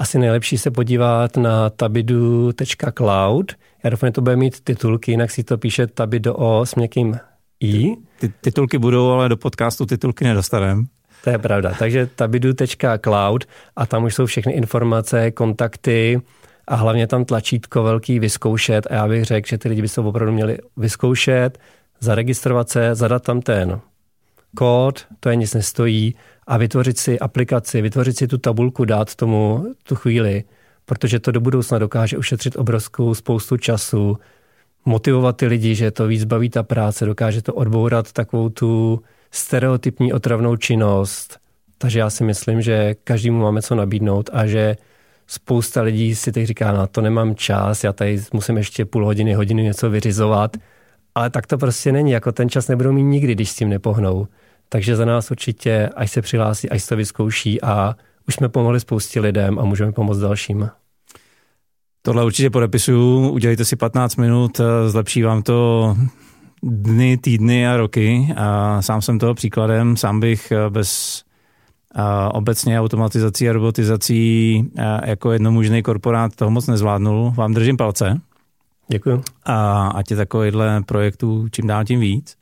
Asi 0.00 0.18
nejlepší 0.18 0.58
se 0.58 0.70
podívat 0.70 1.36
na 1.36 1.70
tabidu.cloud. 1.70 3.52
Já 3.84 3.90
doufám, 3.90 4.08
že 4.08 4.12
to 4.12 4.20
bude 4.20 4.36
mít 4.36 4.60
titulky, 4.60 5.10
jinak 5.10 5.30
si 5.30 5.44
to 5.44 5.58
píše 5.58 5.86
tabido 5.86 6.34
o 6.34 6.66
s 6.66 6.74
měkkým 6.74 7.18
i. 7.60 7.94
Ty, 8.18 8.32
titulky 8.40 8.78
budou, 8.78 9.10
ale 9.10 9.28
do 9.28 9.36
podcastu 9.36 9.86
titulky 9.86 10.24
nedostaneme. 10.24 10.84
To 11.24 11.30
je 11.30 11.38
pravda. 11.38 11.74
Takže 11.78 12.06
tabidu.cloud 12.06 13.44
a 13.76 13.86
tam 13.86 14.04
už 14.04 14.14
jsou 14.14 14.26
všechny 14.26 14.52
informace, 14.52 15.30
kontakty 15.30 16.20
a 16.68 16.74
hlavně 16.74 17.06
tam 17.06 17.24
tlačítko 17.24 17.82
velký 17.82 18.18
vyzkoušet 18.18 18.86
a 18.90 18.94
já 18.94 19.08
bych 19.08 19.24
řekl, 19.24 19.48
že 19.48 19.58
ty 19.58 19.68
lidi 19.68 19.82
by 19.82 19.88
se 19.88 20.00
opravdu 20.00 20.32
měli 20.32 20.58
vyzkoušet, 20.76 21.58
zaregistrovat 22.00 22.68
se, 22.68 22.94
zadat 22.94 23.22
tam 23.22 23.40
ten 23.40 23.80
kód, 24.56 25.06
to 25.20 25.28
je 25.28 25.36
nic 25.36 25.54
nestojí 25.54 26.14
a 26.46 26.56
vytvořit 26.56 26.98
si 26.98 27.18
aplikaci, 27.18 27.82
vytvořit 27.82 28.16
si 28.16 28.28
tu 28.28 28.38
tabulku, 28.38 28.84
dát 28.84 29.14
tomu 29.14 29.74
tu 29.82 29.94
chvíli, 29.94 30.44
protože 30.84 31.20
to 31.20 31.32
do 31.32 31.40
budoucna 31.40 31.78
dokáže 31.78 32.18
ušetřit 32.18 32.56
obrovskou 32.56 33.14
spoustu 33.14 33.56
času, 33.56 34.16
motivovat 34.84 35.36
ty 35.36 35.46
lidi, 35.46 35.74
že 35.74 35.90
to 35.90 36.06
víc 36.06 36.24
baví 36.24 36.50
ta 36.50 36.62
práce, 36.62 37.06
dokáže 37.06 37.42
to 37.42 37.54
odbourat 37.54 38.12
takovou 38.12 38.48
tu 38.48 39.02
stereotypní 39.30 40.12
otravnou 40.12 40.56
činnost. 40.56 41.38
Takže 41.78 41.98
já 41.98 42.10
si 42.10 42.24
myslím, 42.24 42.62
že 42.62 42.94
každému 43.04 43.40
máme 43.40 43.62
co 43.62 43.74
nabídnout 43.74 44.30
a 44.32 44.46
že 44.46 44.76
spousta 45.26 45.82
lidí 45.82 46.14
si 46.14 46.32
teď 46.32 46.46
říká, 46.46 46.72
no 46.72 46.86
to 46.86 47.00
nemám 47.00 47.34
čas, 47.34 47.84
já 47.84 47.92
tady 47.92 48.22
musím 48.32 48.56
ještě 48.56 48.84
půl 48.84 49.04
hodiny, 49.04 49.34
hodiny 49.34 49.62
něco 49.62 49.90
vyřizovat, 49.90 50.56
ale 51.14 51.30
tak 51.30 51.46
to 51.46 51.58
prostě 51.58 51.92
není, 51.92 52.10
jako 52.10 52.32
ten 52.32 52.48
čas 52.48 52.68
nebudou 52.68 52.92
mít 52.92 53.02
nikdy, 53.02 53.34
když 53.34 53.50
s 53.50 53.56
tím 53.56 53.68
nepohnou. 53.68 54.26
Takže 54.68 54.96
za 54.96 55.04
nás 55.04 55.30
určitě, 55.30 55.90
až 55.96 56.10
se 56.10 56.22
přihlásí, 56.22 56.70
až 56.70 56.86
to 56.86 56.96
vyzkouší 56.96 57.62
a 57.62 57.94
už 58.28 58.34
jsme 58.34 58.48
pomohli 58.48 58.80
spoustě 58.80 59.20
lidem 59.20 59.58
a 59.58 59.64
můžeme 59.64 59.92
pomoct 59.92 60.18
dalším. 60.18 60.70
Tohle 62.02 62.24
určitě 62.24 62.50
podepisuju, 62.50 63.28
udělejte 63.28 63.64
si 63.64 63.76
15 63.76 64.16
minut, 64.16 64.60
zlepší 64.86 65.22
vám 65.22 65.42
to 65.42 65.96
dny, 66.62 67.18
týdny 67.18 67.68
a 67.68 67.76
roky. 67.76 68.34
A 68.36 68.82
sám 68.82 69.02
jsem 69.02 69.18
toho 69.18 69.34
příkladem, 69.34 69.96
sám 69.96 70.20
bych 70.20 70.52
bez 70.68 71.22
a 71.94 72.34
obecně 72.34 72.80
automatizací 72.80 73.48
a 73.48 73.52
robotizací 73.52 74.64
jako 75.04 75.32
jednomužný 75.32 75.82
korporát 75.82 76.36
toho 76.36 76.50
moc 76.50 76.66
nezvládnul. 76.66 77.32
Vám 77.36 77.54
držím 77.54 77.76
palce. 77.76 78.20
Děkuji. 78.92 79.22
A 79.44 79.88
ať 79.88 80.10
je 80.10 80.16
takovýhle 80.16 80.82
projektů 80.82 81.48
čím 81.52 81.66
dál 81.66 81.84
tím 81.84 82.00
víc. 82.00 82.36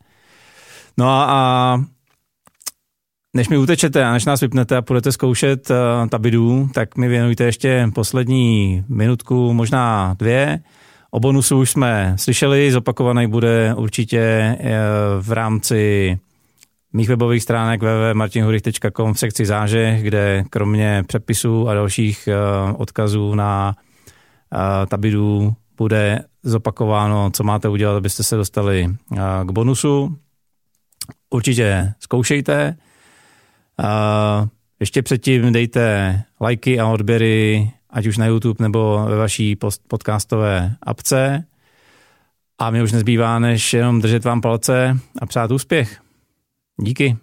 No 0.98 1.08
a, 1.08 1.24
a 1.24 1.78
než 3.36 3.48
mi 3.48 3.58
utečete 3.58 4.04
a 4.04 4.12
než 4.12 4.24
nás 4.24 4.40
vypnete 4.40 4.76
a 4.76 4.82
budete 4.82 5.12
zkoušet 5.12 5.70
uh, 5.70 5.76
tabidu, 6.08 6.68
tak 6.74 6.96
mi 6.96 7.08
věnujte 7.08 7.44
ještě 7.44 7.90
poslední 7.94 8.84
minutku, 8.88 9.52
možná 9.52 10.14
dvě. 10.18 10.60
O 11.10 11.20
bonusu 11.20 11.58
už 11.58 11.70
jsme 11.70 12.14
slyšeli, 12.18 12.72
zopakovaný 12.72 13.26
bude 13.26 13.74
určitě 13.74 14.56
uh, 14.60 14.66
v 15.20 15.32
rámci 15.32 16.18
mých 16.92 17.08
webových 17.08 17.42
stránek 17.42 17.82
www.martinhurich.com 17.82 19.14
v 19.14 19.18
sekci 19.18 19.46
záže, 19.46 19.98
kde 20.02 20.44
kromě 20.50 21.04
přepisů 21.06 21.68
a 21.68 21.74
dalších 21.74 22.28
uh, 22.28 22.80
odkazů 22.80 23.34
na 23.34 23.76
uh, 24.52 24.86
tabidu 24.86 25.54
bude 25.78 26.24
zopakováno, 26.50 27.30
co 27.30 27.44
máte 27.44 27.68
udělat, 27.68 27.96
abyste 27.96 28.22
se 28.22 28.36
dostali 28.36 28.96
k 29.44 29.50
bonusu. 29.50 30.18
Určitě 31.30 31.92
zkoušejte, 32.00 32.76
ještě 34.80 35.02
předtím 35.02 35.52
dejte 35.52 36.22
lajky 36.40 36.80
a 36.80 36.86
odběry, 36.86 37.70
ať 37.90 38.06
už 38.06 38.18
na 38.18 38.26
YouTube 38.26 38.62
nebo 38.64 39.04
ve 39.08 39.16
vaší 39.16 39.56
podcastové 39.88 40.76
apce. 40.82 41.44
A 42.58 42.70
mě 42.70 42.82
už 42.82 42.92
nezbývá, 42.92 43.38
než 43.38 43.72
jenom 43.72 44.00
držet 44.00 44.24
vám 44.24 44.40
palce 44.40 44.98
a 45.18 45.26
přát 45.26 45.50
úspěch. 45.50 46.00
Díky. 46.80 47.16